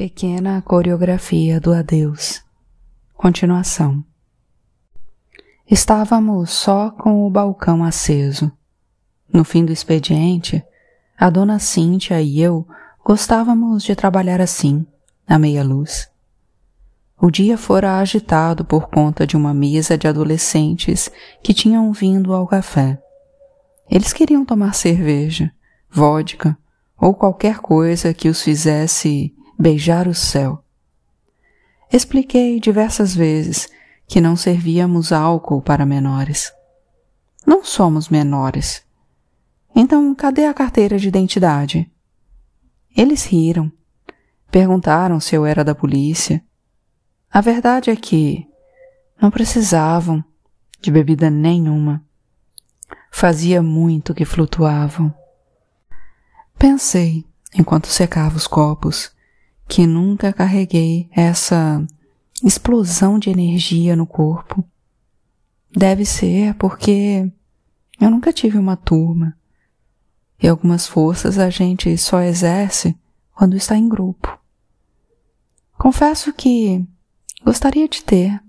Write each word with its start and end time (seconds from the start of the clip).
Pequena 0.00 0.62
coreografia 0.62 1.60
do 1.60 1.74
adeus. 1.74 2.42
Continuação. 3.12 4.02
Estávamos 5.70 6.48
só 6.48 6.90
com 6.90 7.26
o 7.26 7.30
balcão 7.30 7.84
aceso. 7.84 8.50
No 9.30 9.44
fim 9.44 9.62
do 9.62 9.70
expediente, 9.70 10.64
a 11.18 11.28
dona 11.28 11.58
Cíntia 11.58 12.18
e 12.22 12.40
eu 12.40 12.66
gostávamos 13.04 13.82
de 13.82 13.94
trabalhar 13.94 14.40
assim, 14.40 14.86
à 15.28 15.38
meia 15.38 15.62
luz. 15.62 16.08
O 17.20 17.30
dia 17.30 17.58
fora 17.58 17.98
agitado 17.98 18.64
por 18.64 18.88
conta 18.88 19.26
de 19.26 19.36
uma 19.36 19.52
mesa 19.52 19.98
de 19.98 20.08
adolescentes 20.08 21.10
que 21.42 21.52
tinham 21.52 21.92
vindo 21.92 22.32
ao 22.32 22.46
café. 22.46 22.98
Eles 23.90 24.14
queriam 24.14 24.46
tomar 24.46 24.74
cerveja, 24.74 25.52
vodka 25.90 26.56
ou 26.98 27.12
qualquer 27.12 27.58
coisa 27.58 28.14
que 28.14 28.30
os 28.30 28.42
fizesse 28.42 29.34
beijar 29.60 30.08
o 30.08 30.14
céu. 30.14 30.64
Expliquei 31.92 32.58
diversas 32.58 33.14
vezes 33.14 33.68
que 34.06 34.18
não 34.18 34.34
servíamos 34.34 35.12
álcool 35.12 35.60
para 35.60 35.84
menores. 35.84 36.50
Não 37.46 37.62
somos 37.62 38.08
menores. 38.08 38.82
Então, 39.76 40.14
cadê 40.14 40.46
a 40.46 40.54
carteira 40.54 40.98
de 40.98 41.08
identidade? 41.08 41.92
Eles 42.96 43.26
riram. 43.26 43.70
Perguntaram 44.50 45.20
se 45.20 45.34
eu 45.36 45.44
era 45.44 45.62
da 45.62 45.74
polícia. 45.74 46.42
A 47.30 47.42
verdade 47.42 47.90
é 47.90 47.96
que 47.96 48.48
não 49.20 49.30
precisavam 49.30 50.24
de 50.80 50.90
bebida 50.90 51.28
nenhuma. 51.28 52.02
Fazia 53.12 53.60
muito 53.60 54.14
que 54.14 54.24
flutuavam. 54.24 55.14
Pensei, 56.58 57.26
enquanto 57.54 57.88
secava 57.88 58.36
os 58.36 58.46
copos, 58.46 59.12
que 59.70 59.86
nunca 59.86 60.32
carreguei 60.32 61.08
essa 61.12 61.86
explosão 62.42 63.20
de 63.20 63.30
energia 63.30 63.94
no 63.94 64.04
corpo. 64.04 64.64
Deve 65.70 66.04
ser 66.04 66.54
porque 66.54 67.30
eu 68.00 68.10
nunca 68.10 68.32
tive 68.32 68.58
uma 68.58 68.76
turma. 68.76 69.38
E 70.42 70.48
algumas 70.48 70.88
forças 70.88 71.38
a 71.38 71.48
gente 71.50 71.96
só 71.96 72.20
exerce 72.20 72.98
quando 73.32 73.56
está 73.56 73.76
em 73.76 73.88
grupo. 73.88 74.36
Confesso 75.78 76.32
que 76.32 76.84
gostaria 77.44 77.88
de 77.88 78.02
ter 78.02 78.42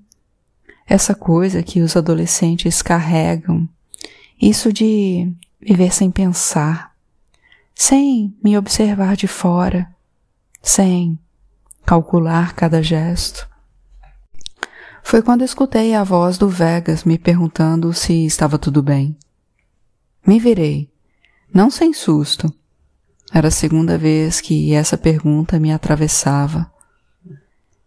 essa 0.87 1.13
coisa 1.13 1.61
que 1.61 1.81
os 1.81 1.95
adolescentes 1.95 2.81
carregam, 2.81 3.69
isso 4.41 4.73
de 4.73 5.31
viver 5.61 5.93
sem 5.93 6.09
pensar, 6.09 6.95
sem 7.75 8.35
me 8.43 8.57
observar 8.57 9.15
de 9.15 9.27
fora, 9.27 9.90
sem 10.61 11.17
calcular 11.85 12.53
cada 12.53 12.81
gesto. 12.81 13.49
Foi 15.03 15.21
quando 15.21 15.43
escutei 15.43 15.95
a 15.95 16.03
voz 16.03 16.37
do 16.37 16.47
Vegas 16.47 17.03
me 17.03 17.17
perguntando 17.17 17.91
se 17.93 18.25
estava 18.25 18.57
tudo 18.57 18.83
bem. 18.83 19.17
Me 20.25 20.39
virei, 20.39 20.89
não 21.53 21.69
sem 21.69 21.91
susto. 21.91 22.53
Era 23.33 23.47
a 23.47 23.51
segunda 23.51 23.97
vez 23.97 24.39
que 24.39 24.73
essa 24.73 24.97
pergunta 24.97 25.59
me 25.59 25.71
atravessava. 25.71 26.71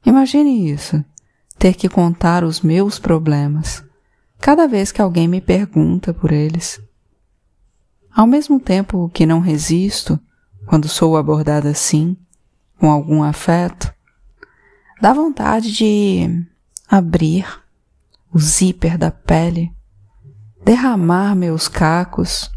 Imagine 0.04 0.70
isso, 0.70 1.02
ter 1.58 1.74
que 1.74 1.88
contar 1.88 2.44
os 2.44 2.60
meus 2.60 2.98
problemas, 2.98 3.82
cada 4.38 4.66
vez 4.66 4.90
que 4.90 5.00
alguém 5.00 5.28
me 5.28 5.40
pergunta 5.40 6.12
por 6.12 6.32
eles. 6.32 6.80
Ao 8.14 8.26
mesmo 8.26 8.60
tempo 8.60 9.10
que 9.12 9.24
não 9.24 9.40
resisto, 9.40 10.18
quando 10.66 10.88
sou 10.88 11.16
abordada 11.16 11.70
assim, 11.70 12.16
com 12.78 12.90
algum 12.90 13.22
afeto, 13.22 13.92
dá 15.00 15.12
vontade 15.12 15.72
de 15.72 16.44
abrir 16.88 17.46
o 18.32 18.38
zíper 18.38 18.98
da 18.98 19.10
pele, 19.10 19.72
derramar 20.64 21.34
meus 21.34 21.68
cacos. 21.68 22.50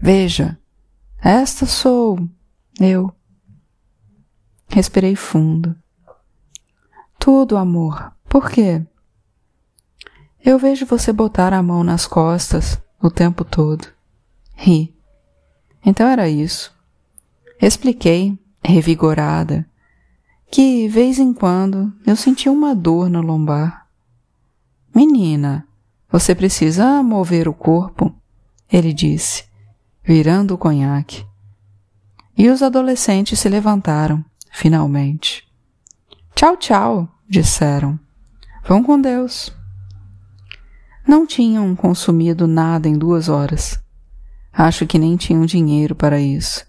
Veja, 0.00 0.58
esta 1.20 1.66
sou 1.66 2.18
eu. 2.80 3.14
Respirei 4.68 5.14
fundo. 5.14 5.76
Tudo, 7.18 7.56
amor. 7.56 8.12
Por 8.28 8.50
quê? 8.50 8.84
Eu 10.44 10.58
vejo 10.58 10.84
você 10.84 11.12
botar 11.12 11.52
a 11.54 11.62
mão 11.62 11.82
nas 11.82 12.06
costas 12.06 12.78
o 13.00 13.10
tempo 13.10 13.44
todo. 13.44 13.88
Ri. 14.54 14.94
Então 15.84 16.06
era 16.06 16.28
isso. 16.28 16.74
Expliquei 17.60 18.38
revigorada, 18.64 19.68
que, 20.50 20.88
vez 20.88 21.18
em 21.18 21.32
quando, 21.32 21.92
eu 22.06 22.16
sentia 22.16 22.50
uma 22.50 22.74
dor 22.74 23.10
no 23.10 23.20
lombar. 23.20 23.86
Menina, 24.94 25.66
você 26.10 26.34
precisa 26.34 27.02
mover 27.02 27.48
o 27.48 27.52
corpo, 27.52 28.14
ele 28.70 28.92
disse, 28.92 29.44
virando 30.02 30.54
o 30.54 30.58
conhaque. 30.58 31.26
E 32.36 32.48
os 32.48 32.62
adolescentes 32.62 33.38
se 33.38 33.48
levantaram, 33.48 34.24
finalmente. 34.50 35.44
Tchau, 36.34 36.56
tchau, 36.56 37.08
disseram. 37.28 37.98
Vão 38.64 38.82
com 38.82 39.00
Deus. 39.00 39.52
Não 41.06 41.26
tinham 41.26 41.74
consumido 41.76 42.46
nada 42.46 42.88
em 42.88 42.96
duas 42.96 43.28
horas. 43.28 43.78
Acho 44.52 44.86
que 44.86 44.98
nem 44.98 45.16
tinham 45.16 45.44
dinheiro 45.44 45.94
para 45.94 46.20
isso. 46.20 46.64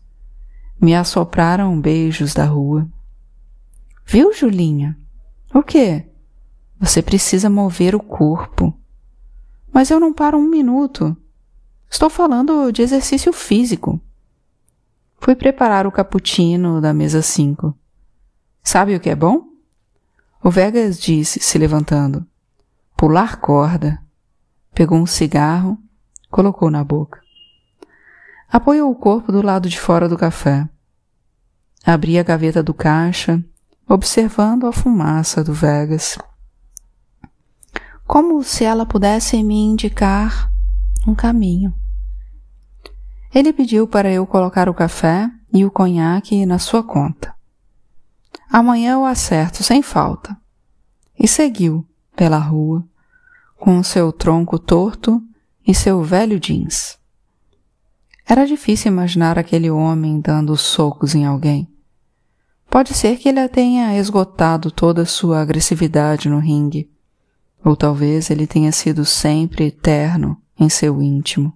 Me 0.80 0.94
assopraram 0.94 1.80
beijos 1.80 2.34
da 2.34 2.46
rua. 2.46 2.88
Viu, 4.06 4.34
Julinha? 4.34 4.97
O 5.53 5.63
quê? 5.63 6.08
Você 6.80 7.02
precisa 7.02 7.50
mover 7.50 7.96
o 7.96 8.00
corpo. 8.00 8.78
Mas 9.74 9.90
eu 9.90 10.00
não 10.00 10.14
paro 10.14 10.38
um 10.38 10.47
minuto. 10.47 11.16
Estou 11.90 12.09
falando 12.09 12.72
de 12.72 12.81
exercício 12.81 13.31
físico. 13.31 14.00
Fui 15.19 15.35
preparar 15.35 15.88
o 15.88 15.91
cappuccino 15.91 16.80
da 16.80 16.94
mesa 16.94 17.22
5. 17.22 17.75
Sabe 18.62 18.96
o 18.96 19.00
que 19.00 19.09
é 19.09 19.16
bom? 19.16 19.47
O 20.44 20.52
Vegas 20.52 21.00
disse, 21.00 21.40
se 21.40 21.58
levantando. 21.58 22.25
Pular 22.96 23.38
corda. 23.38 24.00
Pegou 24.74 24.97
um 24.97 25.06
cigarro, 25.06 25.78
colocou 26.30 26.69
na 26.69 26.84
boca. 26.84 27.25
Apoiou 28.51 28.91
o 28.91 28.95
corpo 28.95 29.31
do 29.31 29.41
lado 29.41 29.67
de 29.67 29.79
fora 29.79 30.07
do 30.07 30.17
café. 30.17 30.67
Abri 31.85 32.17
a 32.17 32.23
gaveta 32.23 32.63
do 32.63 32.73
caixa, 32.73 33.44
observando 33.88 34.66
a 34.66 34.72
fumaça 34.72 35.44
do 35.44 35.53
Vegas. 35.53 36.17
Como 38.05 38.44
se 38.44 38.63
ela 38.63 38.85
pudesse 38.85 39.41
me 39.44 39.55
indicar 39.55 40.51
um 41.07 41.13
caminho. 41.13 41.73
Ele 43.34 43.51
pediu 43.51 43.88
para 43.88 44.11
eu 44.11 44.25
colocar 44.25 44.69
o 44.69 44.73
café 44.73 45.29
e 45.53 45.66
o 45.66 45.72
conhaque 45.72 46.45
na 46.45 46.57
sua 46.57 46.84
conta. 46.84 47.35
Amanhã 48.50 48.94
eu 48.94 49.05
acerto 49.05 49.63
sem 49.63 49.81
falta. 49.81 50.35
E 51.19 51.28
seguiu 51.28 51.85
pela 52.16 52.38
rua, 52.38 52.84
com 53.57 53.81
seu 53.84 54.11
tronco 54.11 54.57
torto 54.57 55.22
e 55.66 55.73
seu 55.73 56.03
velho 56.03 56.39
jeans. 56.39 56.97
Era 58.28 58.47
difícil 58.47 58.91
imaginar 58.91 59.38
aquele 59.38 59.69
homem 59.69 60.19
dando 60.19 60.58
socos 60.58 61.13
em 61.13 61.25
alguém. 61.25 61.68
Pode 62.68 62.94
ser 62.94 63.18
que 63.18 63.30
ele 63.30 63.47
tenha 63.47 63.97
esgotado 64.00 64.72
toda 64.72 65.03
a 65.03 65.06
sua 65.06 65.41
agressividade 65.41 66.28
no 66.28 66.40
ringue, 66.40 66.90
ou 67.64 67.75
talvez 67.75 68.31
ele 68.31 68.47
tenha 68.47 68.72
sido 68.72 69.06
sempre 69.06 69.66
eterno 69.66 70.41
em 70.59 70.68
seu 70.69 71.02
íntimo. 71.02 71.53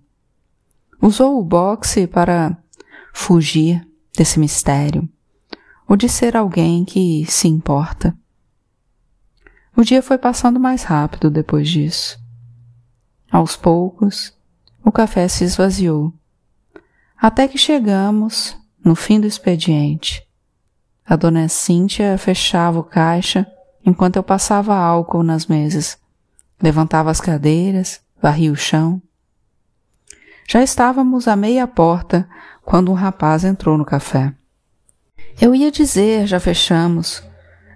Usou 1.02 1.40
o 1.40 1.44
boxe 1.44 2.06
para 2.06 2.56
fugir 3.14 3.86
desse 4.16 4.40
mistério, 4.40 5.10
ou 5.88 5.98
de 5.98 6.08
ser 6.08 6.38
alguém 6.38 6.86
que 6.86 7.26
se 7.28 7.48
importa. 7.48 8.16
O 9.76 9.84
dia 9.84 10.04
foi 10.04 10.20
passando 10.20 10.60
mais 10.60 10.84
rápido 10.84 11.32
depois 11.32 11.68
disso. 11.68 12.20
Aos 13.32 13.56
poucos, 13.56 14.34
o 14.84 14.92
café 14.92 15.28
se 15.28 15.44
esvaziou 15.44 16.14
até 17.22 17.48
que 17.48 17.58
chegamos 17.58 18.58
no 18.84 18.96
fim 18.96 19.20
do 19.20 19.28
expediente. 19.28 20.26
A 21.06 21.16
dona 21.16 21.50
Cíntia 21.50 22.18
fechava 22.18 22.80
o 22.80 22.84
caixa 22.84 23.46
enquanto 23.86 24.16
eu 24.16 24.24
passava 24.24 24.76
álcool 24.76 25.24
nas 25.24 25.48
mesas, 25.48 25.98
levantava 26.62 27.12
as 27.12 27.20
cadeiras, 27.20 28.00
varria 28.22 28.52
o 28.52 28.56
chão. 28.56 29.02
Já 30.48 30.64
estávamos 30.64 31.28
à 31.28 31.36
meia 31.36 31.68
porta 31.68 32.28
quando 32.64 32.92
um 32.92 32.96
rapaz 32.96 33.44
entrou 33.44 33.78
no 33.78 33.86
café. 33.86 34.34
Eu 35.42 35.54
ia 35.54 35.72
dizer 35.72 36.26
já 36.26 36.40
fechamos, 36.40 37.24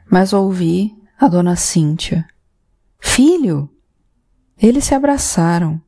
mas 0.10 0.32
ouvi 0.32 0.96
a 1.20 1.28
dona 1.28 1.56
Cíntia. 1.56 2.26
Filho! 3.00 3.70
Eles 4.58 4.86
se 4.86 4.96
abraçaram. 4.96 5.82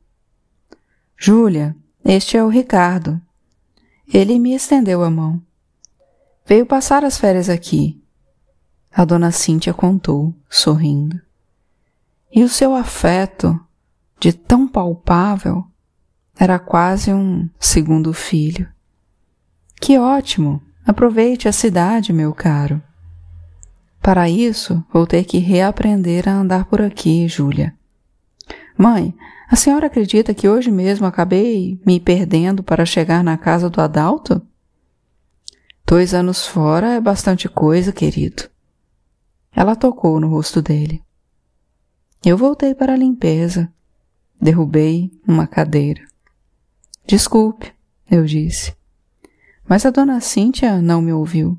Júlia, 1.16 1.74
este 2.04 2.36
é 2.36 2.44
o 2.44 2.48
Ricardo. 2.48 3.20
Ele 4.12 4.38
me 4.38 4.54
estendeu 4.54 5.02
a 5.02 5.10
mão. 5.10 5.42
Veio 6.46 6.64
passar 6.64 7.04
as 7.04 7.18
férias 7.18 7.48
aqui. 7.48 8.00
A 8.92 9.04
dona 9.04 9.30
Cíntia 9.32 9.74
contou, 9.74 10.34
sorrindo. 10.48 11.20
E 12.32 12.44
o 12.44 12.48
seu 12.48 12.74
afeto, 12.74 13.58
de 14.18 14.32
tão 14.32 14.66
palpável, 14.68 15.64
era 16.38 16.58
quase 16.58 17.12
um 17.12 17.48
segundo 17.58 18.12
filho. 18.12 18.68
Que 19.80 19.98
ótimo! 19.98 20.62
Aproveite 20.86 21.48
a 21.48 21.52
cidade, 21.52 22.12
meu 22.12 22.32
caro. 22.32 22.80
Para 24.00 24.30
isso, 24.30 24.84
vou 24.92 25.04
ter 25.04 25.24
que 25.24 25.38
reaprender 25.38 26.28
a 26.28 26.32
andar 26.32 26.66
por 26.66 26.80
aqui, 26.80 27.26
Júlia. 27.26 27.74
Mãe, 28.78 29.12
a 29.48 29.54
senhora 29.54 29.86
acredita 29.86 30.34
que 30.34 30.48
hoje 30.48 30.70
mesmo 30.70 31.06
acabei 31.06 31.80
me 31.86 32.00
perdendo 32.00 32.62
para 32.62 32.84
chegar 32.84 33.22
na 33.22 33.38
casa 33.38 33.70
do 33.70 33.80
Adalto? 33.80 34.42
Dois 35.86 36.12
anos 36.12 36.46
fora 36.46 36.94
é 36.94 37.00
bastante 37.00 37.48
coisa, 37.48 37.92
querido. 37.92 38.50
Ela 39.52 39.76
tocou 39.76 40.18
no 40.18 40.28
rosto 40.28 40.60
dele. 40.60 41.00
Eu 42.24 42.36
voltei 42.36 42.74
para 42.74 42.94
a 42.94 42.96
limpeza. 42.96 43.72
Derrubei 44.40 45.12
uma 45.26 45.46
cadeira. 45.46 46.02
Desculpe, 47.06 47.72
eu 48.10 48.24
disse. 48.24 48.74
Mas 49.68 49.86
a 49.86 49.90
dona 49.90 50.20
Cíntia 50.20 50.82
não 50.82 51.00
me 51.00 51.12
ouviu. 51.12 51.56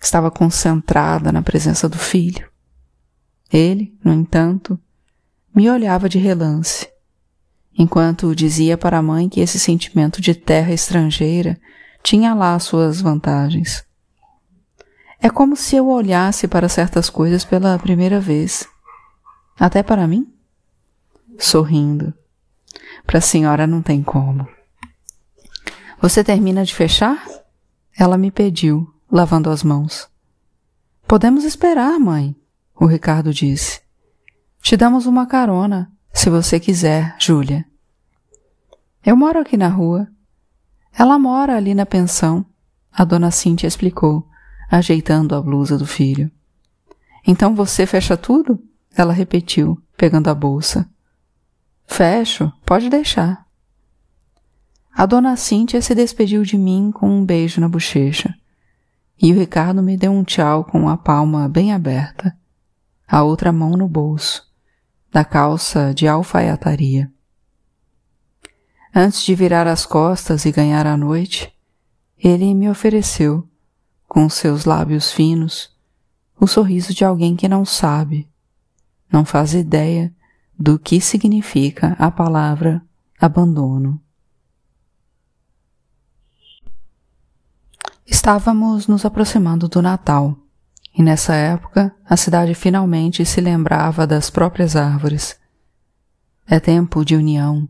Estava 0.00 0.30
concentrada 0.30 1.30
na 1.30 1.42
presença 1.42 1.86
do 1.86 1.98
filho. 1.98 2.50
Ele, 3.52 3.94
no 4.02 4.12
entanto, 4.12 4.80
me 5.54 5.68
olhava 5.70 6.08
de 6.08 6.18
relance, 6.18 6.88
enquanto 7.76 8.34
dizia 8.34 8.78
para 8.78 8.98
a 8.98 9.02
mãe 9.02 9.28
que 9.28 9.40
esse 9.40 9.58
sentimento 9.58 10.20
de 10.20 10.34
terra 10.34 10.72
estrangeira 10.72 11.58
tinha 12.02 12.34
lá 12.34 12.58
suas 12.58 13.00
vantagens. 13.00 13.84
É 15.20 15.30
como 15.30 15.56
se 15.56 15.74
eu 15.74 15.88
olhasse 15.88 16.46
para 16.46 16.68
certas 16.68 17.08
coisas 17.08 17.44
pela 17.44 17.78
primeira 17.78 18.20
vez. 18.20 18.68
Até 19.58 19.82
para 19.82 20.06
mim? 20.06 20.30
Sorrindo. 21.38 22.12
Para 23.06 23.18
a 23.18 23.22
senhora 23.22 23.66
não 23.66 23.80
tem 23.80 24.02
como. 24.02 24.46
Você 26.00 26.22
termina 26.22 26.64
de 26.64 26.74
fechar? 26.74 27.26
Ela 27.96 28.18
me 28.18 28.30
pediu, 28.30 28.92
lavando 29.10 29.48
as 29.48 29.62
mãos. 29.62 30.08
Podemos 31.06 31.44
esperar, 31.44 31.98
mãe, 31.98 32.36
o 32.74 32.84
Ricardo 32.84 33.32
disse. 33.32 33.80
Te 34.60 34.76
damos 34.76 35.06
uma 35.06 35.26
carona, 35.26 35.90
se 36.24 36.30
você 36.30 36.58
quiser, 36.58 37.14
Júlia. 37.18 37.66
Eu 39.04 39.14
moro 39.14 39.40
aqui 39.40 39.58
na 39.58 39.68
rua. 39.68 40.08
Ela 40.98 41.18
mora 41.18 41.54
ali 41.54 41.74
na 41.74 41.84
pensão, 41.84 42.46
a 42.90 43.04
dona 43.04 43.30
Cíntia 43.30 43.66
explicou 43.66 44.26
ajeitando 44.70 45.34
a 45.34 45.42
blusa 45.42 45.76
do 45.76 45.84
filho. 45.84 46.30
Então 47.26 47.54
você 47.54 47.84
fecha 47.84 48.16
tudo? 48.16 48.58
Ela 48.96 49.12
repetiu, 49.12 49.78
pegando 49.98 50.30
a 50.30 50.34
bolsa. 50.34 50.88
Fecho, 51.86 52.50
pode 52.64 52.88
deixar. 52.88 53.44
A 54.94 55.04
dona 55.04 55.36
Cíntia 55.36 55.82
se 55.82 55.94
despediu 55.94 56.42
de 56.42 56.56
mim 56.56 56.90
com 56.90 57.06
um 57.06 57.22
beijo 57.22 57.60
na 57.60 57.68
bochecha. 57.68 58.34
E 59.20 59.30
o 59.30 59.38
Ricardo 59.38 59.82
me 59.82 59.94
deu 59.94 60.10
um 60.10 60.24
tchau 60.24 60.64
com 60.64 60.88
a 60.88 60.96
palma 60.96 61.46
bem 61.50 61.74
aberta, 61.74 62.34
a 63.06 63.22
outra 63.22 63.52
mão 63.52 63.72
no 63.72 63.86
bolso, 63.86 64.53
da 65.14 65.24
calça 65.24 65.94
de 65.94 66.08
alfaiataria. 66.08 67.08
Antes 68.92 69.22
de 69.22 69.32
virar 69.32 69.64
as 69.68 69.86
costas 69.86 70.44
e 70.44 70.50
ganhar 70.50 70.88
a 70.88 70.96
noite, 70.96 71.56
ele 72.18 72.52
me 72.52 72.68
ofereceu 72.68 73.48
com 74.08 74.28
seus 74.28 74.64
lábios 74.64 75.12
finos, 75.12 75.72
o 76.36 76.48
sorriso 76.48 76.92
de 76.92 77.04
alguém 77.04 77.36
que 77.36 77.48
não 77.48 77.64
sabe, 77.64 78.28
não 79.08 79.24
faz 79.24 79.54
ideia 79.54 80.12
do 80.58 80.80
que 80.80 81.00
significa 81.00 81.94
a 81.96 82.10
palavra 82.10 82.82
abandono. 83.16 84.02
Estávamos 88.04 88.88
nos 88.88 89.04
aproximando 89.04 89.68
do 89.68 89.80
Natal, 89.80 90.36
e 90.96 91.02
nessa 91.02 91.34
época 91.34 91.94
a 92.04 92.16
cidade 92.16 92.54
finalmente 92.54 93.24
se 93.24 93.40
lembrava 93.40 94.06
das 94.06 94.30
próprias 94.30 94.76
árvores. 94.76 95.38
É 96.46 96.60
tempo 96.60 97.04
de 97.04 97.16
união. 97.16 97.68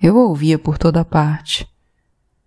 Eu 0.00 0.16
ouvia 0.16 0.58
por 0.58 0.78
toda 0.78 1.04
parte. 1.04 1.68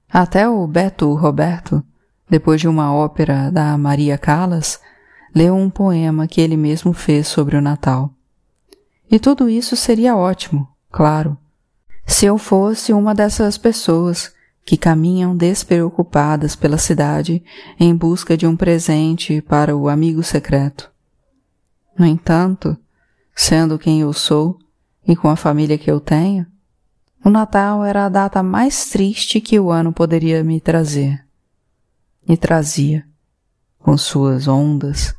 Até 0.09 0.47
o 0.47 0.65
Beto 0.67 1.13
Roberto 1.13 1.83
depois 2.29 2.59
de 2.59 2.67
uma 2.67 2.93
ópera 2.93 3.51
da 3.51 3.77
Maria 3.77 4.17
Callas, 4.17 4.79
leu 5.33 5.55
um 5.55 5.69
poema 5.69 6.27
que 6.27 6.41
ele 6.41 6.57
mesmo 6.57 6.93
fez 6.93 7.27
sobre 7.27 7.55
o 7.55 7.61
Natal. 7.61 8.11
E 9.09 9.19
tudo 9.19 9.47
isso 9.47 9.75
seria 9.75 10.15
ótimo, 10.15 10.67
claro, 10.91 11.37
se 12.05 12.25
eu 12.25 12.37
fosse 12.37 12.91
uma 12.93 13.13
dessas 13.13 13.57
pessoas 13.57 14.33
que 14.65 14.75
caminham 14.75 15.37
despreocupadas 15.37 16.55
pela 16.55 16.79
cidade 16.79 17.43
em 17.79 17.95
busca 17.95 18.35
de 18.35 18.47
um 18.47 18.57
presente 18.57 19.39
para 19.39 19.77
o 19.77 19.87
amigo 19.87 20.23
secreto. 20.23 20.91
No 21.97 22.03
entanto, 22.03 22.75
sendo 23.35 23.77
quem 23.77 24.01
eu 24.01 24.11
sou 24.11 24.57
e 25.07 25.15
com 25.15 25.29
a 25.29 25.35
família 25.35 25.77
que 25.77 25.89
eu 25.89 25.99
tenho, 25.99 26.47
o 27.23 27.29
Natal 27.29 27.85
era 27.85 28.05
a 28.05 28.09
data 28.09 28.41
mais 28.41 28.89
triste 28.89 29.39
que 29.39 29.59
o 29.59 29.71
ano 29.71 29.93
poderia 29.93 30.43
me 30.43 30.59
trazer 30.59 31.23
e 32.27 32.35
trazia, 32.35 33.05
com 33.77 33.95
suas 33.95 34.47
ondas, 34.47 35.13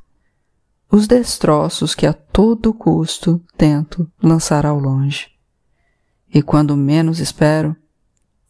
os 0.91 1.07
destroços 1.07 1.95
que 1.95 2.07
a 2.07 2.13
todo 2.13 2.75
custo 2.75 3.41
tento 3.57 4.11
lançar 4.21 4.67
ao 4.67 4.79
longe. 4.79 5.29
E 6.33 6.43
quando 6.43 6.77
menos 6.77 7.21
espero, 7.21 7.77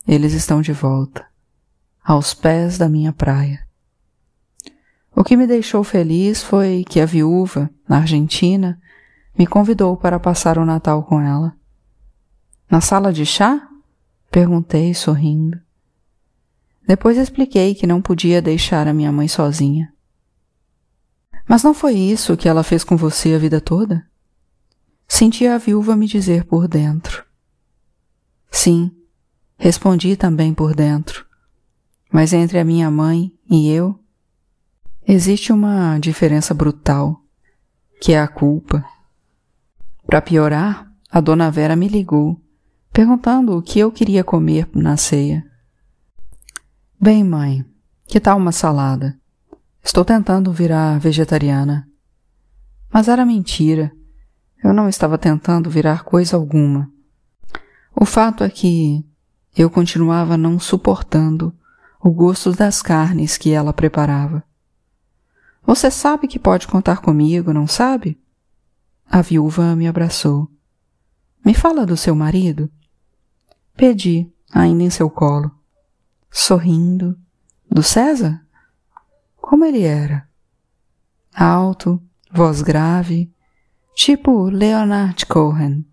eles 0.07 0.33
estão 0.33 0.61
de 0.61 0.73
volta, 0.73 1.27
aos 2.05 2.33
pés 2.33 2.79
da 2.79 2.89
minha 2.89 3.13
praia. 3.13 3.67
O 5.15 5.25
que 5.25 5.37
me 5.37 5.47
deixou 5.47 5.83
feliz 5.83 6.43
foi 6.43 6.85
que 6.89 7.01
a 7.01 7.07
viúva, 7.07 7.71
na 7.89 7.99
Argentina, 7.99 8.81
me 9.37 9.47
convidou 9.47 9.97
para 9.97 10.21
passar 10.21 10.59
o 10.59 10.65
Natal 10.65 11.03
com 11.03 11.21
ela. 11.21 11.57
Na 12.71 12.81
sala 12.81 13.13
de 13.13 13.25
chá? 13.25 13.69
Perguntei, 14.31 14.93
sorrindo. 14.95 15.59
Depois 16.87 17.17
expliquei 17.17 17.75
que 17.75 17.87
não 17.87 18.01
podia 18.01 18.41
deixar 18.41 18.87
a 18.87 18.93
minha 18.93 19.11
mãe 19.11 19.27
sozinha. 19.27 19.93
Mas 21.49 21.63
não 21.63 21.75
foi 21.75 21.95
isso 21.95 22.37
que 22.37 22.49
ela 22.49 22.63
fez 22.63 22.85
com 22.85 22.97
você 22.97 23.35
a 23.35 23.39
vida 23.39 23.61
toda? 23.61 24.07
Senti 25.09 25.47
a 25.47 25.59
viúva 25.59 25.97
me 25.97 26.07
dizer 26.07 26.45
por 26.45 26.69
dentro. 26.69 27.25
Sim, 28.51 28.96
respondi 29.57 30.17
também 30.17 30.53
por 30.55 30.75
dentro. 30.75 31.27
Mas 32.13 32.33
entre 32.33 32.59
a 32.59 32.65
minha 32.65 32.91
mãe 32.91 33.33
e 33.51 33.71
eu 33.71 33.99
existe 35.07 35.53
uma 35.53 35.99
diferença 35.99 36.55
brutal, 36.55 37.21
que 38.01 38.13
é 38.13 38.21
a 38.21 38.29
culpa. 38.29 38.85
Para 40.07 40.21
piorar, 40.21 40.91
a 41.11 41.21
dona 41.21 41.51
Vera 41.51 41.77
me 41.77 41.89
ligou, 41.89 42.41
perguntando 42.93 43.57
o 43.57 43.63
que 43.63 43.79
eu 43.79 43.91
queria 43.91 44.23
comer 44.23 44.69
na 44.75 44.97
ceia. 44.97 45.45
Bem, 47.01 47.25
mãe, 47.25 47.65
que 48.07 48.21
tal 48.21 48.39
uma 48.39 48.53
salada? 48.53 49.19
Estou 49.83 50.05
tentando 50.05 50.53
virar 50.53 50.99
vegetariana. 50.99 51.89
Mas 52.93 53.09
era 53.09 53.25
mentira. 53.25 53.93
Eu 54.63 54.73
não 54.73 54.89
estava 54.89 55.19
tentando 55.19 55.71
virar 55.71 56.03
coisa 56.03 56.37
alguma. 56.37 56.91
O 57.95 58.05
fato 58.05 58.43
é 58.43 58.51
que 58.51 59.05
eu 59.57 59.71
continuava 59.71 60.37
não 60.37 60.59
suportando 60.59 61.55
o 62.01 62.11
gosto 62.11 62.53
das 62.53 62.83
carnes 62.83 63.37
que 63.37 63.53
ela 63.53 63.73
preparava. 63.73 64.45
Você 65.65 65.91
sabe 65.91 66.29
que 66.29 66.39
pode 66.39 66.69
contar 66.69 66.99
comigo, 66.99 67.53
não 67.53 67.67
sabe? 67.67 68.21
A 69.09 69.23
viúva 69.23 69.75
me 69.75 69.89
abraçou. 69.89 70.49
Me 71.45 71.55
fala 71.55 71.87
do 71.87 71.97
seu 71.97 72.15
marido? 72.15 72.71
Pedi, 73.77 74.31
ainda 74.53 74.83
em 74.83 74.91
seu 74.91 75.11
colo 75.11 75.51
sorrindo. 76.37 77.19
Do 77.71 77.83
César? 77.83 78.47
Como 79.37 79.65
ele 79.65 79.83
era? 79.83 80.29
Alto, 81.35 82.03
voz 82.31 82.61
grave, 82.61 83.33
tipo 83.95 84.45
Leonard 84.51 85.25
Cohen. 85.25 85.85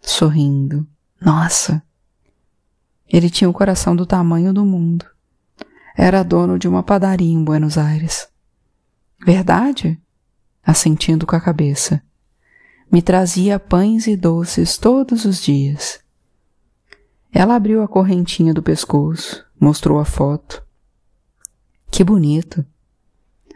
Sorrindo. 0.00 0.86
Nossa! 1.20 1.82
Ele 3.12 3.28
tinha 3.28 3.50
o 3.50 3.52
coração 3.52 3.96
do 3.96 4.06
tamanho 4.06 4.52
do 4.52 4.64
mundo. 4.64 5.04
Era 5.96 6.22
dono 6.22 6.58
de 6.58 6.68
uma 6.68 6.82
padaria 6.82 7.32
em 7.32 7.42
Buenos 7.42 7.76
Aires. 7.76 8.28
Verdade? 9.26 10.00
Assentindo 10.62 11.26
com 11.26 11.34
a 11.34 11.40
cabeça. 11.40 12.00
Me 12.90 13.02
trazia 13.02 13.58
pães 13.58 14.06
e 14.06 14.16
doces 14.16 14.78
todos 14.78 15.24
os 15.24 15.42
dias. 15.42 16.00
Ela 17.32 17.56
abriu 17.56 17.82
a 17.82 17.88
correntinha 17.88 18.54
do 18.54 18.62
pescoço, 18.62 19.44
mostrou 19.60 19.98
a 19.98 20.04
foto. 20.04 20.62
Que 21.90 22.02
bonito. 22.02 22.64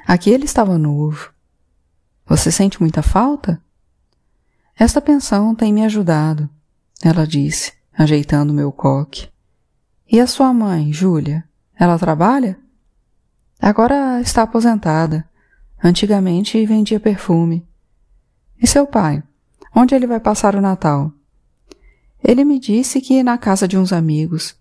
Aqui 0.06 0.30
ele 0.30 0.44
estava 0.44 0.76
novo. 0.76 1.32
Você 2.26 2.50
sente 2.50 2.80
muita 2.80 3.02
falta? 3.02 3.62
Esta 4.76 5.00
pensão 5.00 5.54
tem 5.54 5.72
me 5.72 5.84
ajudado, 5.84 6.50
ela 7.02 7.26
disse, 7.26 7.72
ajeitando 7.96 8.52
meu 8.52 8.72
coque. 8.72 9.33
E 10.10 10.20
a 10.20 10.26
sua 10.26 10.52
mãe, 10.52 10.92
Júlia? 10.92 11.44
Ela 11.78 11.98
trabalha? 11.98 12.58
Agora 13.60 14.20
está 14.20 14.42
aposentada. 14.42 15.28
Antigamente 15.82 16.64
vendia 16.66 17.00
perfume. 17.00 17.66
E 18.60 18.66
seu 18.66 18.86
pai? 18.86 19.22
Onde 19.74 19.94
ele 19.94 20.06
vai 20.06 20.20
passar 20.20 20.54
o 20.54 20.60
Natal? 20.60 21.12
Ele 22.22 22.44
me 22.44 22.58
disse 22.58 23.00
que 23.00 23.22
na 23.22 23.36
casa 23.36 23.68
de 23.68 23.76
uns 23.76 23.92
amigos, 23.92 24.54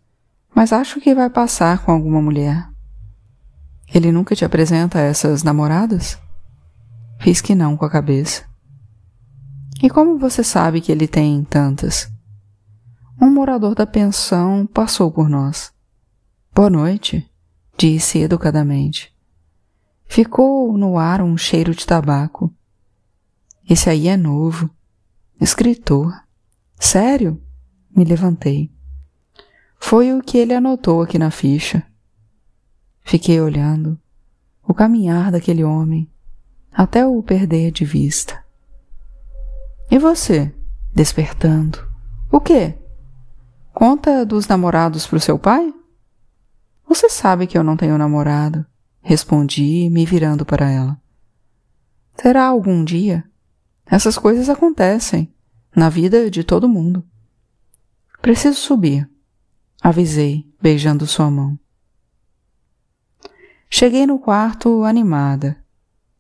mas 0.53 0.73
acho 0.73 0.99
que 0.99 1.15
vai 1.15 1.29
passar 1.29 1.83
com 1.83 1.91
alguma 1.91 2.21
mulher. 2.21 2.67
Ele 3.93 4.11
nunca 4.11 4.35
te 4.35 4.43
apresenta 4.43 4.99
essas 4.99 5.43
namoradas? 5.43 6.19
Fiz 7.19 7.41
que 7.41 7.55
não 7.55 7.77
com 7.77 7.85
a 7.85 7.89
cabeça. 7.89 8.43
E 9.81 9.89
como 9.89 10.17
você 10.17 10.43
sabe 10.43 10.81
que 10.81 10.91
ele 10.91 11.07
tem 11.07 11.43
tantas? 11.43 12.12
Um 13.21 13.29
morador 13.29 13.75
da 13.75 13.85
pensão 13.85 14.65
passou 14.65 15.11
por 15.11 15.29
nós. 15.29 15.71
Boa 16.53 16.69
noite, 16.69 17.29
disse 17.77 18.19
educadamente. 18.19 19.13
Ficou 20.05 20.77
no 20.77 20.97
ar 20.97 21.21
um 21.21 21.37
cheiro 21.37 21.73
de 21.73 21.85
tabaco. 21.85 22.53
Esse 23.69 23.89
aí 23.89 24.07
é 24.07 24.17
novo. 24.17 24.69
Escritor. 25.39 26.13
Sério? 26.79 27.41
Me 27.95 28.03
levantei. 28.03 28.71
Foi 29.79 30.11
o 30.11 30.21
que 30.21 30.37
ele 30.37 30.53
anotou 30.53 31.01
aqui 31.01 31.17
na 31.17 31.31
ficha. 31.31 31.85
Fiquei 33.01 33.39
olhando 33.39 33.99
o 34.67 34.73
caminhar 34.73 35.31
daquele 35.31 35.63
homem 35.63 36.09
até 36.71 37.05
o 37.05 37.21
perder 37.21 37.71
de 37.71 37.85
vista. 37.85 38.43
E 39.91 39.97
você? 39.97 40.53
Despertando. 40.93 41.79
O 42.31 42.39
quê? 42.39 42.77
Conta 43.73 44.23
dos 44.25 44.47
namorados 44.47 45.07
pro 45.07 45.19
seu 45.19 45.39
pai? 45.39 45.73
Você 46.87 47.09
sabe 47.09 47.47
que 47.47 47.57
eu 47.57 47.63
não 47.63 47.75
tenho 47.75 47.97
namorado, 47.97 48.63
respondi, 49.01 49.89
me 49.89 50.05
virando 50.05 50.45
para 50.45 50.69
ela. 50.69 51.01
Será 52.15 52.45
algum 52.45 52.83
dia? 52.83 53.23
Essas 53.85 54.17
coisas 54.17 54.47
acontecem 54.47 55.33
na 55.75 55.89
vida 55.89 56.29
de 56.29 56.43
todo 56.43 56.69
mundo. 56.69 57.03
Preciso 58.21 58.57
subir, 58.59 59.09
avisei, 59.81 60.45
beijando 60.61 61.07
sua 61.07 61.29
mão. 61.31 61.59
Cheguei 63.69 64.05
no 64.05 64.19
quarto 64.19 64.83
animada. 64.83 65.57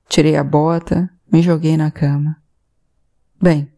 Tirei 0.09 0.35
a 0.35 0.43
bota, 0.43 1.09
me 1.31 1.41
joguei 1.41 1.77
na 1.77 1.91
cama. 1.91 2.41
Bem, 3.39 3.71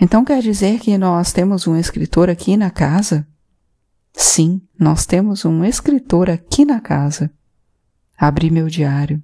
então 0.00 0.24
quer 0.24 0.40
dizer 0.40 0.78
que 0.80 0.96
nós 0.96 1.32
temos 1.32 1.66
um 1.66 1.76
escritor 1.76 2.30
aqui 2.30 2.56
na 2.56 2.70
casa? 2.70 3.26
Sim, 4.12 4.60
nós 4.78 5.06
temos 5.06 5.44
um 5.44 5.64
escritor 5.64 6.30
aqui 6.30 6.64
na 6.64 6.80
casa. 6.80 7.30
Abri 8.16 8.50
meu 8.50 8.68
diário. 8.68 9.22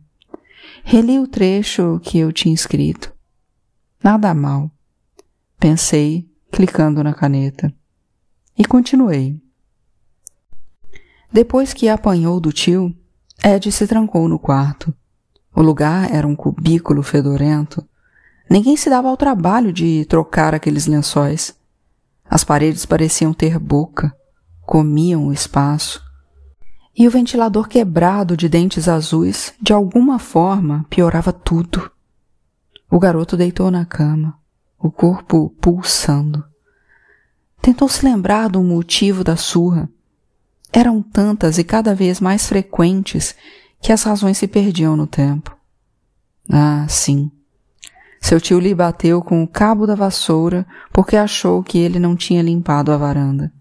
Reli 0.82 1.18
o 1.18 1.26
trecho 1.26 2.00
que 2.02 2.18
eu 2.18 2.32
tinha 2.32 2.54
escrito. 2.54 3.12
Nada 4.02 4.34
mal. 4.34 4.70
Pensei, 5.58 6.28
clicando 6.52 7.02
na 7.02 7.14
caneta. 7.14 7.72
E 8.56 8.64
continuei. 8.64 9.40
Depois 11.32 11.72
que 11.72 11.88
apanhou 11.88 12.38
do 12.38 12.52
tio, 12.52 12.94
Ed 13.42 13.72
se 13.72 13.86
trancou 13.86 14.28
no 14.28 14.38
quarto. 14.38 14.94
O 15.54 15.62
lugar 15.62 16.12
era 16.12 16.26
um 16.26 16.36
cubículo 16.36 17.02
fedorento 17.02 17.86
Ninguém 18.48 18.76
se 18.76 18.90
dava 18.90 19.08
ao 19.08 19.16
trabalho 19.16 19.72
de 19.72 20.04
trocar 20.04 20.54
aqueles 20.54 20.86
lençóis. 20.86 21.54
As 22.28 22.44
paredes 22.44 22.86
pareciam 22.86 23.32
ter 23.32 23.58
boca, 23.58 24.14
comiam 24.62 25.26
o 25.26 25.32
espaço. 25.32 26.02
E 26.96 27.08
o 27.08 27.10
ventilador 27.10 27.68
quebrado 27.68 28.36
de 28.36 28.48
dentes 28.48 28.88
azuis, 28.88 29.52
de 29.60 29.72
alguma 29.72 30.18
forma, 30.18 30.86
piorava 30.88 31.32
tudo. 31.32 31.90
O 32.90 32.98
garoto 32.98 33.36
deitou 33.36 33.70
na 33.70 33.84
cama, 33.84 34.38
o 34.78 34.90
corpo 34.90 35.50
pulsando. 35.60 36.44
Tentou 37.60 37.88
se 37.88 38.04
lembrar 38.04 38.48
do 38.48 38.62
motivo 38.62 39.24
da 39.24 39.36
surra. 39.36 39.88
Eram 40.72 41.02
tantas 41.02 41.56
e 41.58 41.64
cada 41.64 41.94
vez 41.94 42.20
mais 42.20 42.46
frequentes 42.46 43.34
que 43.80 43.92
as 43.92 44.02
razões 44.02 44.38
se 44.38 44.46
perdiam 44.46 44.96
no 44.96 45.06
tempo. 45.06 45.56
Ah, 46.48 46.86
sim. 46.88 47.30
Seu 48.24 48.40
tio 48.40 48.58
lhe 48.58 48.74
bateu 48.74 49.20
com 49.20 49.42
o 49.42 49.46
cabo 49.46 49.86
da 49.86 49.94
vassoura 49.94 50.66
porque 50.90 51.14
achou 51.14 51.62
que 51.62 51.76
ele 51.76 51.98
não 51.98 52.16
tinha 52.16 52.40
limpado 52.40 52.90
a 52.90 52.96
varanda. 52.96 53.52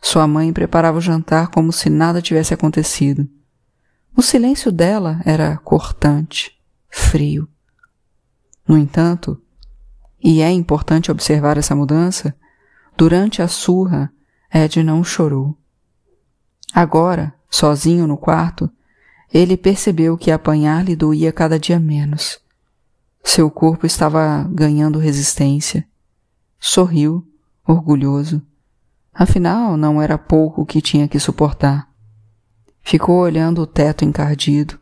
Sua 0.00 0.26
mãe 0.26 0.50
preparava 0.54 0.96
o 0.96 1.02
jantar 1.02 1.48
como 1.48 1.70
se 1.70 1.90
nada 1.90 2.22
tivesse 2.22 2.54
acontecido. 2.54 3.28
O 4.16 4.22
silêncio 4.22 4.72
dela 4.72 5.20
era 5.22 5.54
cortante, 5.58 6.58
frio. 6.88 7.46
No 8.66 8.78
entanto, 8.78 9.38
e 10.24 10.40
é 10.40 10.50
importante 10.50 11.10
observar 11.10 11.58
essa 11.58 11.76
mudança, 11.76 12.34
durante 12.96 13.42
a 13.42 13.48
surra, 13.48 14.10
Ed 14.50 14.82
não 14.82 15.04
chorou. 15.04 15.54
Agora, 16.72 17.34
sozinho 17.50 18.06
no 18.06 18.16
quarto, 18.16 18.70
ele 19.30 19.58
percebeu 19.58 20.16
que 20.16 20.30
apanhar 20.30 20.82
lhe 20.82 20.96
doía 20.96 21.30
cada 21.30 21.58
dia 21.58 21.78
menos 21.78 22.40
seu 23.28 23.50
corpo 23.50 23.84
estava 23.84 24.48
ganhando 24.50 24.98
resistência. 24.98 25.86
Sorriu, 26.58 27.26
orgulhoso. 27.66 28.40
Afinal, 29.12 29.76
não 29.76 30.00
era 30.00 30.16
pouco 30.16 30.62
o 30.62 30.66
que 30.66 30.80
tinha 30.80 31.06
que 31.06 31.20
suportar. 31.20 31.88
Ficou 32.80 33.18
olhando 33.18 33.60
o 33.60 33.66
teto 33.66 34.02
encardido, 34.02 34.80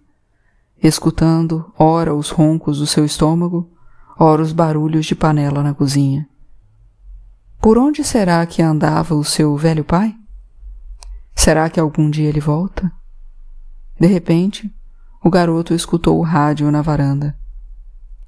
escutando 0.81 1.73
ora 1.77 2.15
os 2.15 2.31
roncos 2.31 2.79
do 2.79 2.87
seu 2.87 3.05
estômago, 3.05 3.69
ora 4.17 4.41
os 4.41 4.53
barulhos 4.53 5.07
de 5.07 5.17
panela 5.17 5.61
na 5.61 5.75
cozinha. 5.75 6.29
Por 7.61 7.77
onde 7.77 8.05
será 8.05 8.47
que 8.47 8.63
andava 8.63 9.17
o 9.17 9.25
seu 9.25 9.57
velho 9.57 9.85
pai? 9.85 10.15
Será 11.35 11.69
que 11.69 11.81
algum 11.81 12.09
dia 12.09 12.29
ele 12.29 12.41
volta? 12.41 12.93
De 13.99 14.07
repente, 14.07 14.73
o 15.23 15.29
garoto 15.29 15.75
escutou 15.75 16.17
o 16.17 16.23
rádio 16.23 16.71
na 16.71 16.81
varanda. 16.81 17.37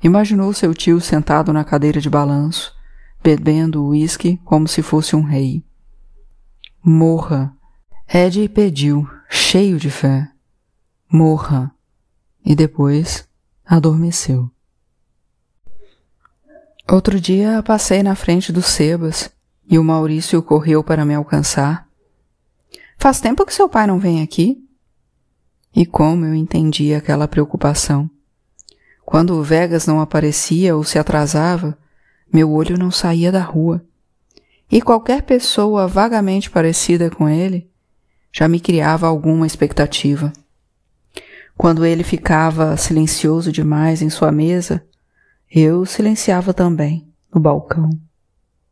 Imaginou 0.03 0.53
seu 0.53 0.73
tio 0.73 1.01
sentado 1.01 1.53
na 1.53 1.65
cadeira 1.65 2.01
de 2.01 2.09
balanço, 2.09 2.75
bebendo 3.23 3.85
uísque 3.85 4.37
como 4.45 4.69
se 4.69 4.83
fosse 4.83 5.17
um 5.17 5.23
rei. 5.23 5.65
Morra! 6.83 7.53
Ed 8.13 8.49
pediu, 8.49 9.09
cheio 9.29 9.79
de 9.79 9.91
fé. 9.91 10.31
Morra! 11.11 11.71
E 12.45 12.55
depois 12.55 13.29
adormeceu. 13.67 14.51
Outro 16.91 17.21
dia 17.21 17.63
passei 17.63 18.03
na 18.03 18.15
frente 18.15 18.51
dos 18.51 18.67
sebas 18.67 19.31
e 19.69 19.79
o 19.79 19.85
Maurício 19.85 20.43
correu 20.43 20.83
para 20.83 21.05
me 21.05 21.15
alcançar. 21.15 21.87
Faz 22.97 23.21
tempo 23.21 23.45
que 23.45 23.53
seu 23.53 23.69
pai 23.69 23.87
não 23.87 23.99
vem 23.99 24.23
aqui? 24.23 24.65
E 25.75 25.85
como 25.85 26.25
eu 26.25 26.35
entendi 26.35 26.95
aquela 26.95 27.29
preocupação. 27.29 28.11
Quando 29.09 29.39
o 29.39 29.43
Vegas 29.43 29.87
não 29.87 30.03
aparecia 30.03 30.77
ou 30.77 30.85
se 30.85 30.99
atrasava, 30.99 31.79
meu 32.31 32.53
olho 32.53 32.77
não 32.77 32.91
saía 32.91 33.33
da 33.33 33.41
rua. 33.41 33.83
E 34.71 34.83
qualquer 34.83 35.23
pessoa 35.23 35.89
vagamente 35.89 36.51
parecida 36.51 37.09
com 37.09 37.27
ele 37.27 37.71
já 38.31 38.47
me 38.47 38.61
criava 38.61 39.07
alguma 39.07 39.47
expectativa. 39.47 40.31
Quando 41.57 41.87
ele 41.87 42.05
ficava 42.05 42.77
silencioso 42.77 43.51
demais 43.51 44.03
em 44.03 44.11
sua 44.11 44.31
mesa, 44.31 44.85
eu 45.51 45.87
silenciava 45.87 46.53
também 46.53 47.11
no 47.35 47.41
balcão. 47.41 47.89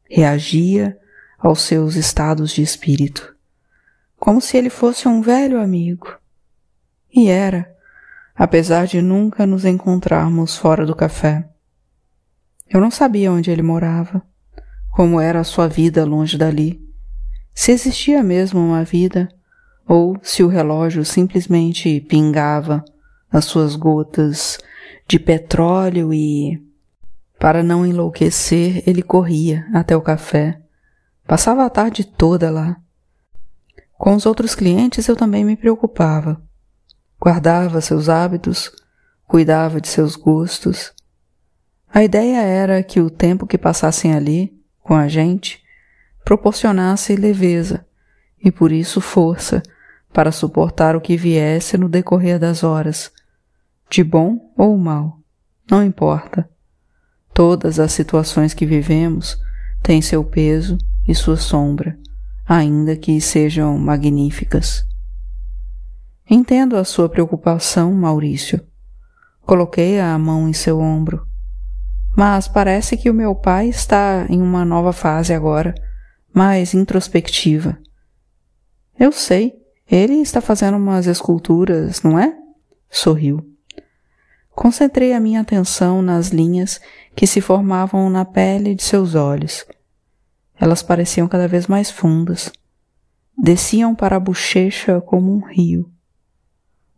Reagia 0.05 0.99
aos 1.39 1.63
seus 1.63 1.97
estados 1.97 2.51
de 2.51 2.61
espírito, 2.61 3.35
como 4.19 4.43
se 4.43 4.59
ele 4.59 4.69
fosse 4.69 5.09
um 5.09 5.23
velho 5.23 5.59
amigo. 5.59 6.15
E 7.11 7.27
era 7.27 7.75
apesar 8.37 8.87
de 8.87 9.01
nunca 9.01 9.47
nos 9.47 9.65
encontrarmos 9.65 10.57
fora 10.57 10.85
do 10.85 10.95
café. 10.95 11.49
Eu 12.69 12.81
não 12.81 12.91
sabia 12.91 13.33
onde 13.33 13.51
ele 13.51 13.63
morava, 13.63 14.23
como 14.91 15.21
era 15.21 15.41
a 15.41 15.45
sua 15.45 15.67
vida 15.69 16.05
longe 16.05 16.37
dali, 16.37 16.85
se 17.55 17.73
existia 17.73 18.23
mesmo 18.23 18.61
uma 18.61 18.85
vida, 18.85 19.29
ou 19.89 20.19
se 20.23 20.43
o 20.43 20.49
relógio 20.49 21.05
simplesmente 21.05 22.01
pingava 22.01 22.85
as 23.31 23.47
suas 23.47 23.77
gotas 23.77 24.59
de 25.09 25.19
petróleo 25.19 26.13
e, 26.13 26.63
para 27.39 27.63
não 27.63 27.87
enlouquecer, 27.87 28.83
ele 28.87 29.03
corria 29.03 29.67
até 29.73 29.97
o 29.97 30.03
café. 30.03 30.61
Passava 31.27 31.65
a 31.65 31.71
tarde 31.71 32.05
toda 32.05 32.51
lá. 32.51 32.77
Com 33.95 34.15
os 34.15 34.27
outros 34.27 34.55
clientes 34.55 35.09
eu 35.09 35.17
também 35.17 35.45
me 35.45 35.57
preocupava 35.57 36.46
guardava 37.27 37.81
seus 37.81 38.09
hábitos, 38.09 38.71
cuidava 39.27 39.81
de 39.81 39.89
seus 39.89 40.15
gostos, 40.15 40.95
A 41.93 42.05
ideia 42.05 42.41
era 42.41 42.81
que 42.85 43.01
o 43.01 43.11
tempo 43.11 43.49
que 43.49 43.59
passassem 43.59 44.15
ali, 44.15 44.57
com 44.81 44.95
a 44.95 45.09
gente, 45.09 45.61
proporcionasse 46.25 47.17
leveza 47.17 47.85
e 48.45 48.53
por 48.53 48.71
isso 48.71 49.01
força 49.01 49.61
para 50.13 50.31
suportar 50.31 50.95
o 50.95 51.01
que 51.01 51.17
viesse 51.17 51.77
no 51.77 51.89
decorrer 51.89 52.39
das 52.39 52.63
horas, 52.63 53.11
de 53.91 54.05
bom 54.05 54.53
ou 54.57 54.79
mal, 54.79 55.19
não 55.69 55.83
importa. 55.83 56.49
Todas 57.35 57.81
as 57.81 57.91
situações 57.91 58.55
que 58.55 58.67
vivemos 58.67 59.37
têm 59.83 60.01
seu 60.01 60.23
peso 60.23 60.79
e 61.09 61.15
sua 61.15 61.37
sombra, 61.37 61.99
ainda 62.47 62.95
que 62.95 63.21
sejam 63.21 63.77
magníficas. 63.77 64.87
Entendo 66.29 66.77
a 66.77 66.83
sua 66.83 67.09
preocupação, 67.09 67.93
Maurício. 67.93 68.61
Coloquei 69.43 70.01
a 70.01 70.19
mão 70.19 70.49
em 70.49 70.53
seu 70.53 70.81
ombro. 70.81 71.25
Mas 72.17 72.49
parece 72.49 72.97
que 72.97 73.09
o 73.09 73.15
meu 73.15 73.33
pai 73.33 73.69
está 73.69 74.27
em 74.29 74.43
uma 74.43 74.65
nova 74.65 74.93
fase 74.93 75.33
agora, 75.33 75.73
mais 76.35 76.75
introspectiva. 76.75 77.79
Eu 78.99 79.13
sei, 79.13 79.55
ele 79.89 80.15
está 80.15 80.41
fazendo 80.41 80.77
umas 80.77 81.07
esculturas, 81.07 82.03
não 82.03 82.19
é? 82.19 82.37
Sorriu. 82.91 83.49
Concentrei 84.51 85.13
a 85.13 85.21
minha 85.21 85.43
atenção 85.43 86.03
nas 86.03 86.31
linhas 86.31 86.81
que 87.15 87.27
se 87.27 87.41
formavam 87.41 88.11
na 88.11 88.25
pele 88.25 88.75
de 88.75 88.83
seus 88.83 89.15
olhos. 89.15 89.65
Elas 90.59 90.83
pareciam 90.83 91.29
cada 91.29 91.47
vez 91.47 91.69
mais 91.69 91.89
fundas. 91.89 92.51
Desciam 93.39 93.95
para 93.95 94.17
a 94.17 94.21
bochecha 94.21 95.01
como 95.01 95.33
um 95.33 95.47
rio. 95.47 95.93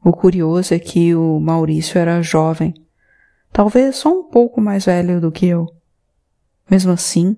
O 0.05 0.13
curioso 0.13 0.75
é 0.75 0.79
que 0.79 1.15
o 1.15 1.41
Maurício 1.41 1.99
era 1.99 2.23
jovem, 2.23 2.75
talvez 3.53 3.97
só 3.97 4.11
um 4.11 4.25
pouco 4.25 4.61
mais 4.61 4.85
velho 4.85 5.21
do 5.21 5.33
que 5.33 5.47
eu. 5.47 5.67
Mesmo 6.71 6.93
assim, 6.93 7.37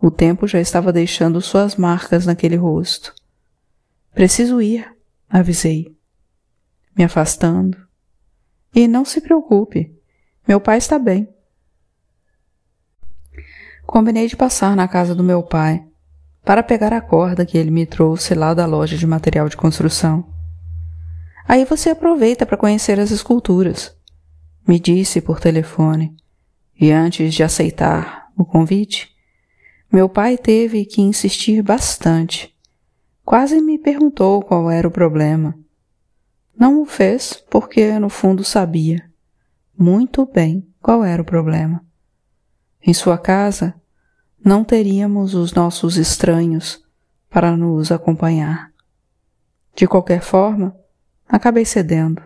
o 0.00 0.10
tempo 0.10 0.46
já 0.46 0.60
estava 0.60 0.92
deixando 0.92 1.40
suas 1.40 1.76
marcas 1.76 2.26
naquele 2.26 2.56
rosto. 2.56 3.14
Preciso 4.14 4.60
ir, 4.60 4.86
avisei, 5.28 5.96
me 6.96 7.04
afastando. 7.04 7.78
E 8.74 8.86
não 8.86 9.04
se 9.04 9.20
preocupe, 9.20 9.94
meu 10.46 10.60
pai 10.60 10.78
está 10.78 10.98
bem. 10.98 11.28
Combinei 13.86 14.26
de 14.26 14.36
passar 14.36 14.76
na 14.76 14.86
casa 14.86 15.14
do 15.14 15.24
meu 15.24 15.42
pai 15.42 15.86
para 16.44 16.62
pegar 16.62 16.92
a 16.92 17.00
corda 17.00 17.46
que 17.46 17.56
ele 17.56 17.70
me 17.70 17.86
trouxe 17.86 18.34
lá 18.34 18.52
da 18.52 18.66
loja 18.66 18.96
de 18.96 19.06
material 19.06 19.48
de 19.48 19.56
construção. 19.56 20.35
Aí 21.48 21.64
você 21.64 21.90
aproveita 21.90 22.44
para 22.44 22.56
conhecer 22.56 22.98
as 22.98 23.10
esculturas, 23.10 23.96
me 24.66 24.80
disse 24.80 25.20
por 25.20 25.40
telefone. 25.40 26.16
E 26.78 26.90
antes 26.90 27.32
de 27.34 27.42
aceitar 27.42 28.28
o 28.36 28.44
convite, 28.44 29.14
meu 29.90 30.08
pai 30.08 30.36
teve 30.36 30.84
que 30.84 31.00
insistir 31.00 31.62
bastante. 31.62 32.54
Quase 33.24 33.60
me 33.60 33.78
perguntou 33.78 34.42
qual 34.42 34.70
era 34.70 34.86
o 34.86 34.90
problema. 34.90 35.58
Não 36.58 36.82
o 36.82 36.86
fez 36.86 37.42
porque, 37.50 37.98
no 37.98 38.08
fundo, 38.08 38.44
sabia 38.44 39.08
muito 39.78 40.24
bem 40.24 40.66
qual 40.80 41.04
era 41.04 41.20
o 41.20 41.24
problema. 41.24 41.84
Em 42.82 42.94
sua 42.94 43.18
casa, 43.18 43.74
não 44.42 44.64
teríamos 44.64 45.34
os 45.34 45.52
nossos 45.52 45.96
estranhos 45.96 46.82
para 47.28 47.56
nos 47.56 47.92
acompanhar. 47.92 48.72
De 49.74 49.86
qualquer 49.86 50.22
forma, 50.22 50.74
acabei 51.28 51.64
cedendo. 51.64 52.22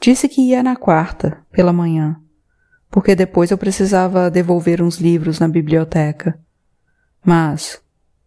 Disse 0.00 0.28
que 0.28 0.40
ia 0.40 0.62
na 0.62 0.76
quarta, 0.76 1.44
pela 1.50 1.72
manhã, 1.72 2.20
porque 2.90 3.14
depois 3.14 3.50
eu 3.50 3.58
precisava 3.58 4.30
devolver 4.30 4.80
uns 4.80 4.98
livros 4.98 5.38
na 5.38 5.48
biblioteca. 5.48 6.38
Mas 7.24 7.82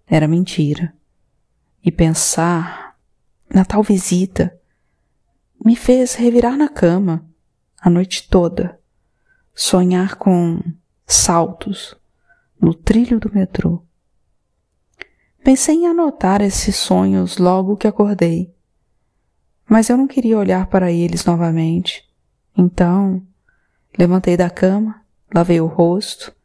era 0.05 0.27
mentira. 0.27 0.93
E 1.83 1.91
pensar 1.91 2.95
na 3.49 3.65
tal 3.65 3.81
visita 3.81 4.55
me 5.63 5.75
fez 5.75 6.15
revirar 6.15 6.57
na 6.57 6.67
cama 6.67 7.25
a 7.79 7.89
noite 7.89 8.27
toda, 8.29 8.79
sonhar 9.55 10.15
com 10.15 10.61
saltos 11.07 11.95
no 12.59 12.73
trilho 12.73 13.19
do 13.19 13.33
metrô. 13.33 13.83
Pensei 15.43 15.75
em 15.75 15.87
anotar 15.87 16.41
esses 16.41 16.75
sonhos 16.75 17.37
logo 17.37 17.75
que 17.75 17.87
acordei 17.87 18.53
mas 19.71 19.89
eu 19.89 19.95
não 19.95 20.05
queria 20.05 20.37
olhar 20.37 20.67
para 20.67 20.91
eles 20.91 21.23
novamente. 21.23 22.05
Então, 22.57 23.25
levantei 23.97 24.35
da 24.35 24.49
cama, 24.49 25.01
lavei 25.33 25.61
o 25.61 25.65
rosto, 25.65 26.35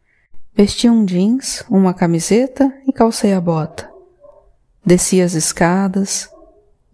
vesti 0.55 0.89
um 0.89 1.05
jeans, 1.05 1.65
uma 1.69 1.93
camiseta 1.93 2.73
e 2.87 2.93
calcei 2.93 3.33
a 3.33 3.41
bota. 3.41 3.91
Desci 4.85 5.21
as 5.21 5.33
escadas, 5.33 6.31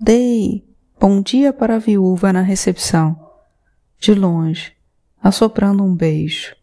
dei 0.00 0.66
bom 0.98 1.20
dia 1.20 1.52
para 1.52 1.76
a 1.76 1.78
viúva 1.78 2.32
na 2.32 2.40
recepção, 2.40 3.14
de 3.98 4.14
longe, 4.14 4.72
assoprando 5.22 5.84
um 5.84 5.94
beijo, 5.94 6.56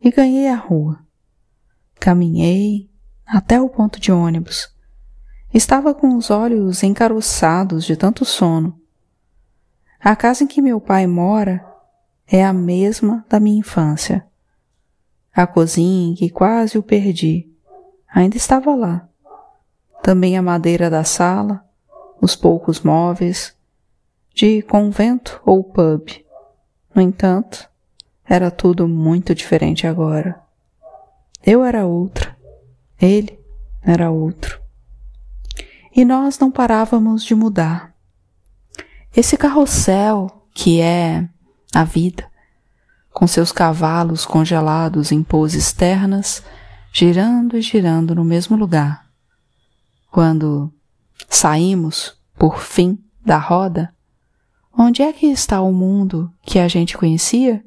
e 0.00 0.12
ganhei 0.12 0.46
a 0.46 0.54
rua. 0.54 1.00
Caminhei 1.98 2.88
até 3.26 3.60
o 3.60 3.68
ponto 3.68 3.98
de 3.98 4.12
ônibus. 4.12 4.72
Estava 5.52 5.92
com 5.92 6.16
os 6.16 6.30
olhos 6.30 6.84
encaroçados 6.84 7.84
de 7.84 7.96
tanto 7.96 8.24
sono 8.24 8.80
a 10.02 10.16
casa 10.16 10.42
em 10.42 10.46
que 10.46 10.60
meu 10.60 10.80
pai 10.80 11.06
mora 11.06 11.64
é 12.26 12.44
a 12.44 12.52
mesma 12.52 13.24
da 13.28 13.38
minha 13.38 13.60
infância. 13.60 14.26
A 15.32 15.46
cozinha 15.46 16.10
em 16.10 16.14
que 16.14 16.28
quase 16.28 16.76
o 16.76 16.82
perdi 16.82 17.48
ainda 18.12 18.36
estava 18.36 18.74
lá. 18.74 19.08
Também 20.02 20.36
a 20.36 20.42
madeira 20.42 20.90
da 20.90 21.04
sala, 21.04 21.64
os 22.20 22.34
poucos 22.34 22.80
móveis, 22.80 23.56
de 24.34 24.62
convento 24.62 25.40
ou 25.46 25.62
pub. 25.62 26.08
No 26.94 27.00
entanto, 27.00 27.70
era 28.24 28.50
tudo 28.50 28.88
muito 28.88 29.34
diferente 29.34 29.86
agora. 29.86 30.42
Eu 31.44 31.64
era 31.64 31.86
outra, 31.86 32.36
ele 33.00 33.38
era 33.82 34.10
outro. 34.10 34.60
E 35.94 36.04
nós 36.04 36.38
não 36.38 36.50
parávamos 36.50 37.22
de 37.22 37.34
mudar. 37.34 37.91
Esse 39.14 39.36
carrossel 39.36 40.48
que 40.54 40.80
é 40.80 41.28
a 41.74 41.84
vida, 41.84 42.26
com 43.10 43.26
seus 43.26 43.52
cavalos 43.52 44.24
congelados 44.24 45.12
em 45.12 45.22
poses 45.22 45.70
ternas, 45.70 46.42
girando 46.90 47.58
e 47.58 47.60
girando 47.60 48.14
no 48.14 48.24
mesmo 48.24 48.56
lugar. 48.56 49.06
Quando 50.10 50.72
saímos, 51.28 52.16
por 52.38 52.58
fim, 52.58 52.98
da 53.22 53.36
roda, 53.36 53.94
onde 54.72 55.02
é 55.02 55.12
que 55.12 55.26
está 55.26 55.60
o 55.60 55.72
mundo 55.72 56.32
que 56.42 56.58
a 56.58 56.66
gente 56.66 56.96
conhecia? 56.96 57.62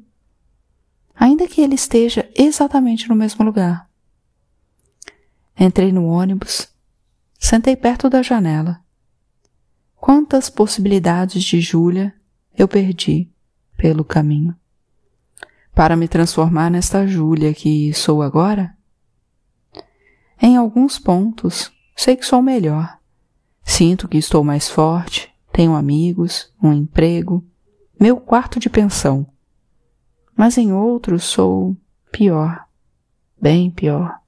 Ainda 1.14 1.46
que 1.46 1.60
ele 1.60 1.76
esteja 1.76 2.28
exatamente 2.34 3.08
no 3.08 3.14
mesmo 3.14 3.44
lugar. 3.44 3.88
Entrei 5.58 5.92
no 5.92 6.06
ônibus, 6.06 6.68
sentei 7.38 7.76
perto 7.76 8.10
da 8.10 8.20
janela 8.20 8.84
Quantas 10.06 10.48
possibilidades 10.48 11.42
de 11.42 11.60
Júlia 11.60 12.14
eu 12.56 12.68
perdi 12.68 13.28
pelo 13.76 14.04
caminho. 14.04 14.54
Para 15.74 15.96
me 15.96 16.06
transformar 16.06 16.70
nesta 16.70 17.04
Júlia 17.08 17.52
que 17.52 17.92
sou 17.92 18.22
agora? 18.22 18.72
Em 20.40 20.56
alguns 20.56 20.96
pontos, 20.96 21.72
sei 21.96 22.14
que 22.14 22.24
sou 22.24 22.40
melhor. 22.40 23.00
Sinto 23.64 24.06
que 24.06 24.16
estou 24.16 24.44
mais 24.44 24.68
forte, 24.68 25.34
tenho 25.52 25.74
amigos, 25.74 26.54
um 26.62 26.72
emprego, 26.72 27.44
meu 27.98 28.16
quarto 28.16 28.60
de 28.60 28.70
pensão. 28.70 29.26
Mas 30.36 30.56
em 30.56 30.72
outros 30.72 31.24
sou 31.24 31.76
pior, 32.12 32.64
bem 33.42 33.72
pior. 33.72 34.20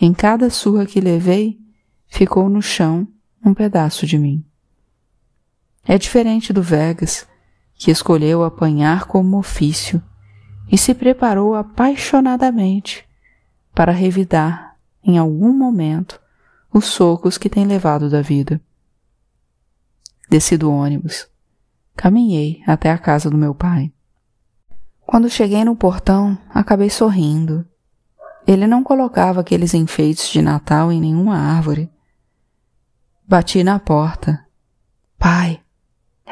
Em 0.00 0.14
cada 0.14 0.48
surra 0.48 0.86
que 0.86 0.98
levei, 0.98 1.60
ficou 2.08 2.48
no 2.48 2.62
chão 2.62 3.06
um 3.44 3.52
pedaço 3.52 4.06
de 4.06 4.18
mim. 4.18 4.42
É 5.84 5.98
diferente 5.98 6.52
do 6.52 6.62
Vegas, 6.62 7.26
que 7.74 7.90
escolheu 7.90 8.44
apanhar 8.44 9.06
como 9.06 9.38
ofício 9.38 10.02
e 10.70 10.78
se 10.78 10.94
preparou 10.94 11.54
apaixonadamente 11.54 13.04
para 13.74 13.92
revidar, 13.92 14.76
em 15.02 15.18
algum 15.18 15.52
momento, 15.52 16.20
os 16.72 16.84
socos 16.84 17.36
que 17.36 17.48
tem 17.48 17.66
levado 17.66 18.08
da 18.08 18.22
vida. 18.22 18.60
Desci 20.28 20.56
do 20.56 20.70
ônibus. 20.70 21.28
Caminhei 21.94 22.62
até 22.66 22.90
a 22.90 22.98
casa 22.98 23.28
do 23.28 23.36
meu 23.36 23.54
pai. 23.54 23.92
Quando 25.00 25.28
cheguei 25.28 25.64
no 25.64 25.76
portão, 25.76 26.38
acabei 26.48 26.88
sorrindo. 26.88 27.66
Ele 28.46 28.66
não 28.66 28.82
colocava 28.82 29.40
aqueles 29.40 29.74
enfeites 29.74 30.30
de 30.30 30.40
Natal 30.40 30.90
em 30.90 31.00
nenhuma 31.00 31.36
árvore. 31.36 31.90
Bati 33.28 33.62
na 33.62 33.78
porta. 33.78 34.46
Pai, 35.18 35.61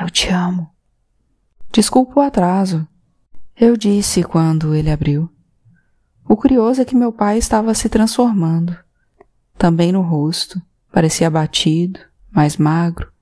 eu 0.00 0.08
te 0.08 0.28
amo. 0.28 0.70
Desculpa 1.70 2.20
o 2.20 2.22
atraso. 2.22 2.86
Eu 3.56 3.76
disse 3.76 4.22
quando 4.22 4.74
ele 4.74 4.90
abriu. 4.90 5.30
O 6.26 6.36
curioso 6.36 6.80
é 6.80 6.84
que 6.84 6.96
meu 6.96 7.12
pai 7.12 7.38
estava 7.38 7.74
se 7.74 7.88
transformando. 7.88 8.76
Também 9.58 9.92
no 9.92 10.00
rosto, 10.00 10.60
parecia 10.90 11.26
abatido, 11.26 12.00
mais 12.30 12.56
magro, 12.56 13.12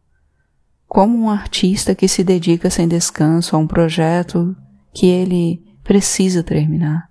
como 0.86 1.18
um 1.18 1.28
artista 1.28 1.94
que 1.94 2.06
se 2.06 2.22
dedica 2.22 2.70
sem 2.70 2.86
descanso 2.86 3.56
a 3.56 3.58
um 3.58 3.66
projeto 3.66 4.56
que 4.94 5.06
ele 5.06 5.64
precisa 5.82 6.42
terminar. 6.42 7.10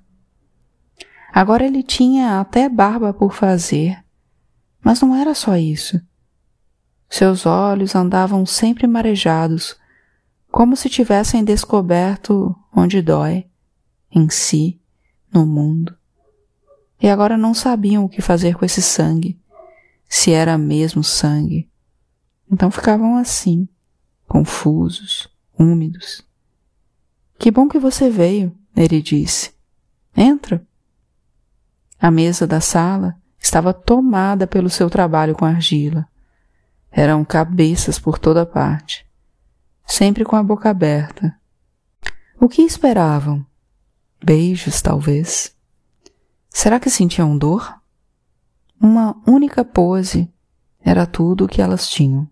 Agora 1.34 1.66
ele 1.66 1.84
tinha 1.84 2.40
até 2.40 2.70
barba 2.70 3.14
por 3.14 3.34
fazer, 3.34 4.02
mas 4.82 5.02
não 5.02 5.16
era 5.16 5.36
só 5.36 5.58
isso. 5.58 6.00
Seus 7.10 7.46
olhos 7.46 7.96
andavam 7.96 8.46
sempre 8.46 8.86
marejados, 8.86 9.78
como 10.52 10.76
se 10.76 10.90
tivessem 10.90 11.44
descoberto 11.44 12.56
onde 12.76 13.02
dói, 13.02 13.48
em 14.12 14.30
si, 14.30 14.80
no 15.34 15.46
mundo. 15.46 15.96
E 17.02 17.08
agora 17.08 17.38
não 17.38 17.54
sabiam 17.54 18.04
o 18.04 18.10
que 18.10 18.22
fazer 18.22 18.56
com 18.56 18.66
esse 18.66 18.82
sangue, 18.82 19.40
se 20.08 20.32
era 20.32 20.58
mesmo 20.58 21.04
sangue. 21.04 21.70
Então 22.52 22.72
ficavam 22.72 23.18
assim, 23.18 23.68
confusos, 24.28 25.30
úmidos. 25.58 26.26
Que 27.38 27.52
bom 27.52 27.68
que 27.68 27.78
você 27.78 28.10
veio, 28.10 28.56
ele 28.76 29.02
disse. 29.02 29.54
Entra. 30.16 30.66
A 32.00 32.10
mesa 32.10 32.48
da 32.48 32.60
sala 32.60 33.16
estava 33.40 33.74
tomada 33.74 34.48
pelo 34.48 34.70
seu 34.70 34.90
trabalho 34.90 35.36
com 35.36 35.46
argila. 35.46 36.08
Eram 37.00 37.24
cabeças 37.24 38.00
por 38.00 38.18
toda 38.18 38.44
parte, 38.44 39.06
sempre 39.86 40.26
com 40.26 40.36
a 40.36 40.42
boca 40.42 40.68
aberta. 40.68 41.40
O 42.42 42.50
que 42.50 42.64
esperavam? 42.64 43.46
Beijos, 44.20 44.82
talvez. 44.82 45.56
Será 46.50 46.80
que 46.80 46.90
sentiam 46.90 47.38
dor? 47.38 47.80
Uma 48.82 49.16
única 49.28 49.64
pose 49.64 50.28
era 50.82 51.06
tudo 51.06 51.46
o 51.46 51.48
que 51.48 51.62
elas 51.62 51.88
tinham. 51.88 52.28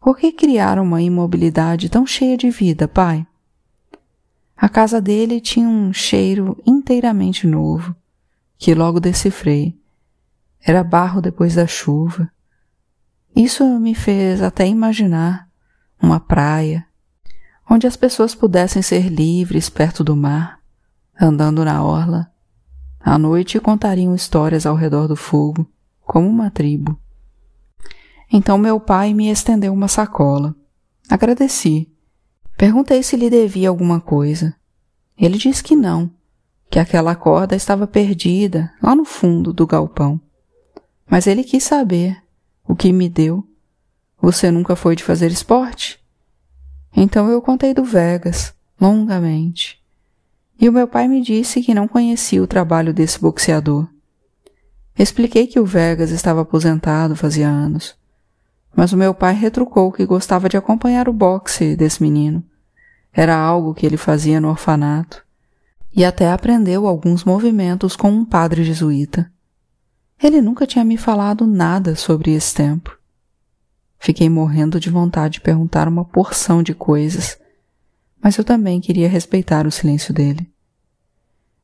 Por 0.00 0.18
que 0.18 0.32
criaram 0.32 0.82
uma 0.82 1.00
imobilidade 1.00 1.88
tão 1.88 2.04
cheia 2.04 2.36
de 2.36 2.50
vida, 2.50 2.88
pai? 2.88 3.24
A 4.56 4.68
casa 4.68 5.00
dele 5.00 5.40
tinha 5.40 5.68
um 5.68 5.92
cheiro 5.92 6.60
inteiramente 6.66 7.46
novo, 7.46 7.94
que 8.58 8.74
logo 8.74 8.98
decifrei. 8.98 9.80
Era 10.60 10.82
barro 10.82 11.22
depois 11.22 11.54
da 11.54 11.68
chuva. 11.68 12.33
Isso 13.34 13.64
me 13.80 13.94
fez 13.94 14.40
até 14.40 14.66
imaginar 14.66 15.48
uma 16.00 16.20
praia, 16.20 16.86
onde 17.68 17.86
as 17.86 17.96
pessoas 17.96 18.34
pudessem 18.34 18.80
ser 18.80 19.08
livres 19.08 19.68
perto 19.68 20.04
do 20.04 20.14
mar, 20.14 20.60
andando 21.20 21.64
na 21.64 21.82
orla. 21.82 22.30
À 23.00 23.18
noite 23.18 23.58
contariam 23.58 24.14
histórias 24.14 24.64
ao 24.66 24.76
redor 24.76 25.08
do 25.08 25.16
fogo, 25.16 25.66
como 26.00 26.28
uma 26.28 26.50
tribo. 26.50 26.98
Então 28.32 28.56
meu 28.56 28.78
pai 28.78 29.12
me 29.12 29.28
estendeu 29.30 29.72
uma 29.72 29.88
sacola. 29.88 30.54
Agradeci. 31.10 31.92
Perguntei 32.56 33.02
se 33.02 33.16
lhe 33.16 33.28
devia 33.28 33.68
alguma 33.68 34.00
coisa. 34.00 34.54
Ele 35.18 35.36
disse 35.36 35.62
que 35.62 35.74
não, 35.74 36.10
que 36.70 36.78
aquela 36.78 37.14
corda 37.14 37.56
estava 37.56 37.86
perdida 37.86 38.72
lá 38.82 38.94
no 38.94 39.04
fundo 39.04 39.52
do 39.52 39.66
galpão. 39.66 40.20
Mas 41.08 41.26
ele 41.26 41.44
quis 41.44 41.64
saber 41.64 42.23
o 42.66 42.74
que 42.74 42.92
me 42.92 43.08
deu. 43.08 43.46
Você 44.20 44.50
nunca 44.50 44.74
foi 44.74 44.96
de 44.96 45.04
fazer 45.04 45.30
esporte? 45.30 46.02
Então 46.96 47.28
eu 47.28 47.42
contei 47.42 47.74
do 47.74 47.84
Vegas, 47.84 48.54
longamente. 48.80 49.82
E 50.60 50.68
o 50.68 50.72
meu 50.72 50.86
pai 50.86 51.08
me 51.08 51.20
disse 51.20 51.62
que 51.62 51.74
não 51.74 51.88
conhecia 51.88 52.42
o 52.42 52.46
trabalho 52.46 52.94
desse 52.94 53.20
boxeador. 53.20 53.88
Expliquei 54.96 55.46
que 55.46 55.58
o 55.58 55.66
Vegas 55.66 56.10
estava 56.10 56.42
aposentado 56.42 57.16
fazia 57.16 57.48
anos, 57.48 57.96
mas 58.74 58.92
o 58.92 58.96
meu 58.96 59.12
pai 59.12 59.34
retrucou 59.34 59.90
que 59.90 60.06
gostava 60.06 60.48
de 60.48 60.56
acompanhar 60.56 61.08
o 61.08 61.12
boxe 61.12 61.74
desse 61.76 62.00
menino. 62.00 62.44
Era 63.12 63.36
algo 63.36 63.74
que 63.74 63.84
ele 63.84 63.96
fazia 63.96 64.40
no 64.40 64.48
orfanato 64.48 65.24
e 65.94 66.04
até 66.04 66.30
aprendeu 66.30 66.86
alguns 66.86 67.24
movimentos 67.24 67.96
com 67.96 68.10
um 68.10 68.24
padre 68.24 68.64
jesuíta. 68.64 69.30
Ele 70.24 70.40
nunca 70.40 70.66
tinha 70.66 70.82
me 70.82 70.96
falado 70.96 71.46
nada 71.46 71.94
sobre 71.94 72.32
esse 72.32 72.54
tempo. 72.54 72.98
Fiquei 73.98 74.26
morrendo 74.30 74.80
de 74.80 74.88
vontade 74.88 75.34
de 75.34 75.40
perguntar 75.42 75.86
uma 75.86 76.02
porção 76.02 76.62
de 76.62 76.72
coisas, 76.72 77.38
mas 78.22 78.38
eu 78.38 78.42
também 78.42 78.80
queria 78.80 79.06
respeitar 79.06 79.66
o 79.66 79.70
silêncio 79.70 80.14
dele. 80.14 80.50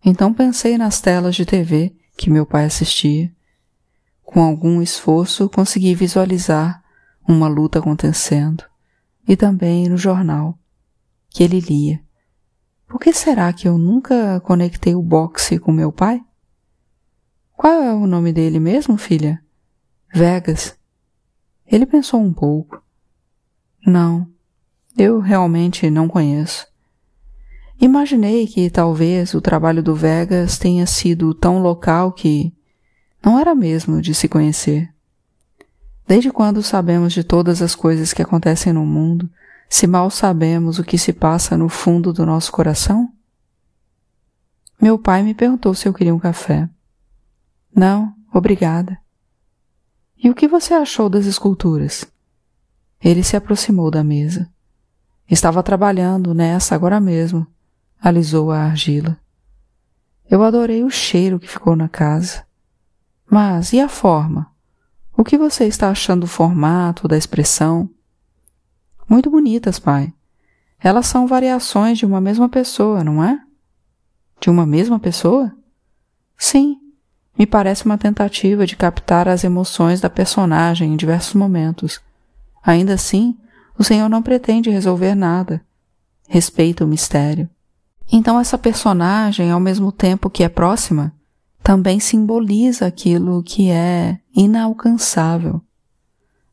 Então 0.05 0.35
pensei 0.35 0.77
nas 0.77 1.01
telas 1.01 1.35
de 1.35 1.47
TV 1.47 1.97
que 2.19 2.29
meu 2.29 2.45
pai 2.45 2.67
assistia. 2.67 3.33
Com 4.23 4.43
algum 4.43 4.83
esforço 4.83 5.49
consegui 5.49 5.95
visualizar 5.95 6.85
uma 7.27 7.49
luta 7.49 7.79
acontecendo 7.79 8.63
e 9.27 9.39
também 9.39 9.89
no 9.89 9.97
jornal 9.97 10.59
que 11.31 11.43
ele 11.43 11.61
lia. 11.61 11.99
Por 12.87 13.01
que 13.01 13.11
será 13.11 13.55
que 13.55 13.67
eu 13.67 13.79
nunca 13.79 14.39
conectei 14.41 14.95
o 14.95 15.03
boxe 15.03 15.59
com 15.59 15.73
meu 15.73 15.91
pai? 15.91 16.23
Qual 17.61 17.83
é 17.83 17.93
o 17.93 18.07
nome 18.07 18.33
dele 18.33 18.59
mesmo, 18.59 18.97
filha? 18.97 19.39
Vegas. 20.15 20.75
Ele 21.67 21.85
pensou 21.85 22.19
um 22.19 22.33
pouco. 22.33 22.83
Não, 23.87 24.27
eu 24.97 25.21
realmente 25.21 25.91
não 25.91 26.09
conheço. 26.09 26.67
Imaginei 27.79 28.47
que 28.47 28.71
talvez 28.71 29.35
o 29.35 29.43
trabalho 29.43 29.83
do 29.83 29.95
Vegas 29.95 30.57
tenha 30.57 30.87
sido 30.87 31.35
tão 31.35 31.59
local 31.59 32.13
que 32.13 32.51
não 33.23 33.39
era 33.39 33.55
mesmo 33.55 34.01
de 34.01 34.15
se 34.15 34.27
conhecer. 34.27 34.89
Desde 36.09 36.31
quando 36.31 36.63
sabemos 36.63 37.13
de 37.13 37.23
todas 37.23 37.61
as 37.61 37.75
coisas 37.75 38.15
que 38.15 38.23
acontecem 38.23 38.73
no 38.73 38.87
mundo, 38.87 39.29
se 39.69 39.87
mal 39.87 40.11
sabemos 40.11 40.79
o 40.79 40.83
que 40.83 40.97
se 40.97 41.13
passa 41.13 41.59
no 41.59 41.69
fundo 41.69 42.11
do 42.11 42.25
nosso 42.25 42.51
coração? 42.51 43.13
Meu 44.81 44.99
pai 44.99 45.23
me 45.23 45.35
perguntou 45.35 45.75
se 45.75 45.87
eu 45.87 45.93
queria 45.93 46.15
um 46.15 46.19
café. 46.19 46.67
Não, 47.75 48.15
obrigada. 48.33 48.99
E 50.23 50.29
o 50.29 50.35
que 50.35 50.47
você 50.47 50.75
achou 50.75 51.09
das 51.09 51.27
esculturas? 51.27 52.05
Ele 53.03 53.23
se 53.23 53.37
aproximou 53.37 53.91
da 53.91 54.05
mesa. 54.05 54.51
Estava 55.31 55.63
trabalhando 55.63 56.35
nessa 56.35 56.75
agora 56.75 57.01
mesmo, 57.01 57.47
alisou 58.01 58.51
a 58.51 58.65
argila. 58.65 59.17
Eu 60.29 60.43
adorei 60.43 60.85
o 60.85 60.91
cheiro 60.91 61.39
que 61.39 61.49
ficou 61.49 61.75
na 61.75 61.89
casa. 61.89 62.45
Mas 63.29 63.73
e 63.73 63.81
a 63.81 63.89
forma? 63.89 64.51
O 65.17 65.25
que 65.25 65.39
você 65.39 65.67
está 65.67 65.91
achando 65.91 66.23
do 66.23 66.27
formato, 66.27 67.07
da 67.07 67.17
expressão? 67.17 67.89
Muito 69.09 69.31
bonitas, 69.31 69.79
pai. 69.79 70.13
Elas 70.79 71.07
são 71.07 71.27
variações 71.27 71.99
de 71.99 72.07
uma 72.07 72.21
mesma 72.21 72.49
pessoa, 72.49 73.05
não 73.05 73.23
é? 73.23 73.41
De 74.41 74.49
uma 74.49 74.65
mesma 74.65 74.99
pessoa? 74.99 75.55
Sim, 76.39 76.80
me 77.41 77.47
parece 77.47 77.87
uma 77.87 77.97
tentativa 77.97 78.67
de 78.67 78.77
captar 78.77 79.27
as 79.27 79.45
emoções 79.45 79.99
da 79.99 80.11
personagem 80.11 80.93
em 80.93 80.97
diversos 80.97 81.33
momentos. 81.33 81.99
Ainda 82.63 82.93
assim, 82.93 83.35
o 83.79 83.83
Senhor 83.83 84.11
não 84.11 84.23
pretende 84.23 84.69
resolver 84.69 85.15
nada. 85.15 85.65
Respeita 86.29 86.85
o 86.85 86.87
mistério. 86.87 87.49
Então, 88.13 88.39
essa 88.39 88.59
personagem, 88.59 89.51
ao 89.51 89.59
mesmo 89.59 89.91
tempo 89.91 90.29
que 90.29 90.45
é 90.45 90.51
próxima, 90.51 91.15
também 91.63 91.99
simboliza 91.99 92.87
aquilo 92.87 93.43
que 93.43 93.71
é 93.71 94.19
inalcançável. 94.37 95.63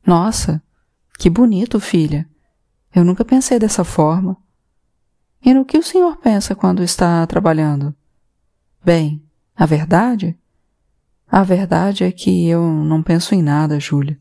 Nossa, 0.05 0.63
que 1.19 1.29
bonito, 1.29 1.81
filha. 1.81 2.25
Eu 2.95 3.03
nunca 3.03 3.25
pensei 3.25 3.59
dessa 3.59 3.83
forma. 3.83 4.37
E 5.43 5.53
no 5.53 5.65
que 5.65 5.77
o 5.77 5.83
senhor 5.83 6.15
pensa 6.15 6.55
quando 6.55 6.81
está 6.81 7.27
trabalhando? 7.27 7.93
Bem, 8.81 9.21
a 9.53 9.65
verdade 9.65 10.33
a 11.29 11.43
verdade 11.43 12.03
é 12.03 12.11
que 12.11 12.47
eu 12.47 12.61
não 12.61 13.03
penso 13.03 13.35
em 13.35 13.41
nada, 13.41 13.79
Júlia. 13.79 14.17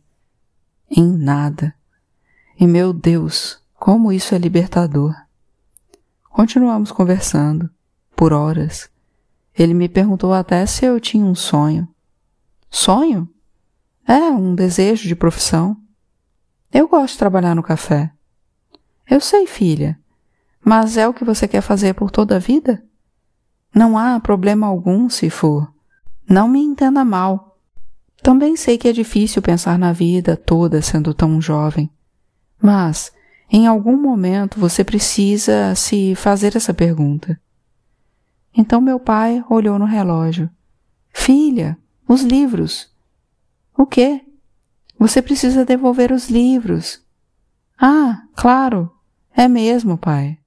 Em 0.91 1.07
nada. 1.07 1.75
E 2.59 2.67
meu 2.67 2.93
Deus, 2.93 3.61
como 3.75 4.13
isso 4.13 4.35
é 4.35 4.39
libertador. 4.39 5.15
Continuamos 6.31 6.91
conversando, 6.91 7.71
por 8.15 8.33
horas. 8.33 8.91
Ele 9.55 9.73
me 9.73 9.89
perguntou 9.89 10.35
até 10.35 10.67
se 10.67 10.85
eu 10.85 11.01
tinha 11.01 11.25
um 11.25 11.35
sonho. 11.35 11.89
Sonho? 12.69 13.29
É, 14.07 14.31
um 14.31 14.55
desejo 14.55 15.09
de 15.09 15.15
profissão. 15.15 15.77
Eu 16.73 16.89
gosto 16.89 17.13
de 17.13 17.19
trabalhar 17.19 17.55
no 17.55 17.63
café. 17.63 18.13
Eu 19.09 19.21
sei, 19.21 19.47
filha, 19.47 19.99
mas 20.65 20.97
é 20.97 21.07
o 21.07 21.15
que 21.15 21.25
você 21.25 21.47
quer 21.47 21.61
fazer 21.61 21.95
por 21.95 22.11
toda 22.11 22.37
a 22.37 22.41
vida? 22.41 22.85
Não 23.73 23.97
há 23.97 24.19
problema 24.19 24.67
algum 24.67 25.09
se 25.09 25.31
for. 25.31 25.73
Não 26.29 26.49
me 26.49 26.61
entenda 26.61 27.05
mal. 27.05 27.59
Também 28.23 28.57
sei 28.57 28.77
que 28.77 28.89
é 28.89 28.93
difícil 28.93 29.41
pensar 29.41 29.79
na 29.79 29.93
vida 29.93 30.37
toda 30.37 30.83
sendo 30.83 31.15
tão 31.15 31.41
jovem. 31.41 31.91
Mas 32.61 33.13
em 33.51 33.67
algum 33.67 33.97
momento 33.97 34.59
você 34.59 34.83
precisa 34.83 35.75
se 35.75 36.15
fazer 36.17 36.57
essa 36.57 36.75
pergunta. 36.75 37.41
Então 38.57 38.81
meu 38.81 38.99
pai 38.99 39.45
olhou 39.49 39.79
no 39.79 39.85
relógio. 39.85 40.51
Filha, 41.13 41.79
os 42.09 42.23
livros. 42.23 42.91
O 43.77 43.87
quê? 43.87 44.23
Você 44.99 45.21
precisa 45.21 45.65
devolver 45.65 46.11
os 46.11 46.29
livros. 46.31 47.01
Ah, 47.79 48.23
claro. 48.35 48.91
É 49.35 49.47
mesmo, 49.47 49.99
pai. 49.99 50.39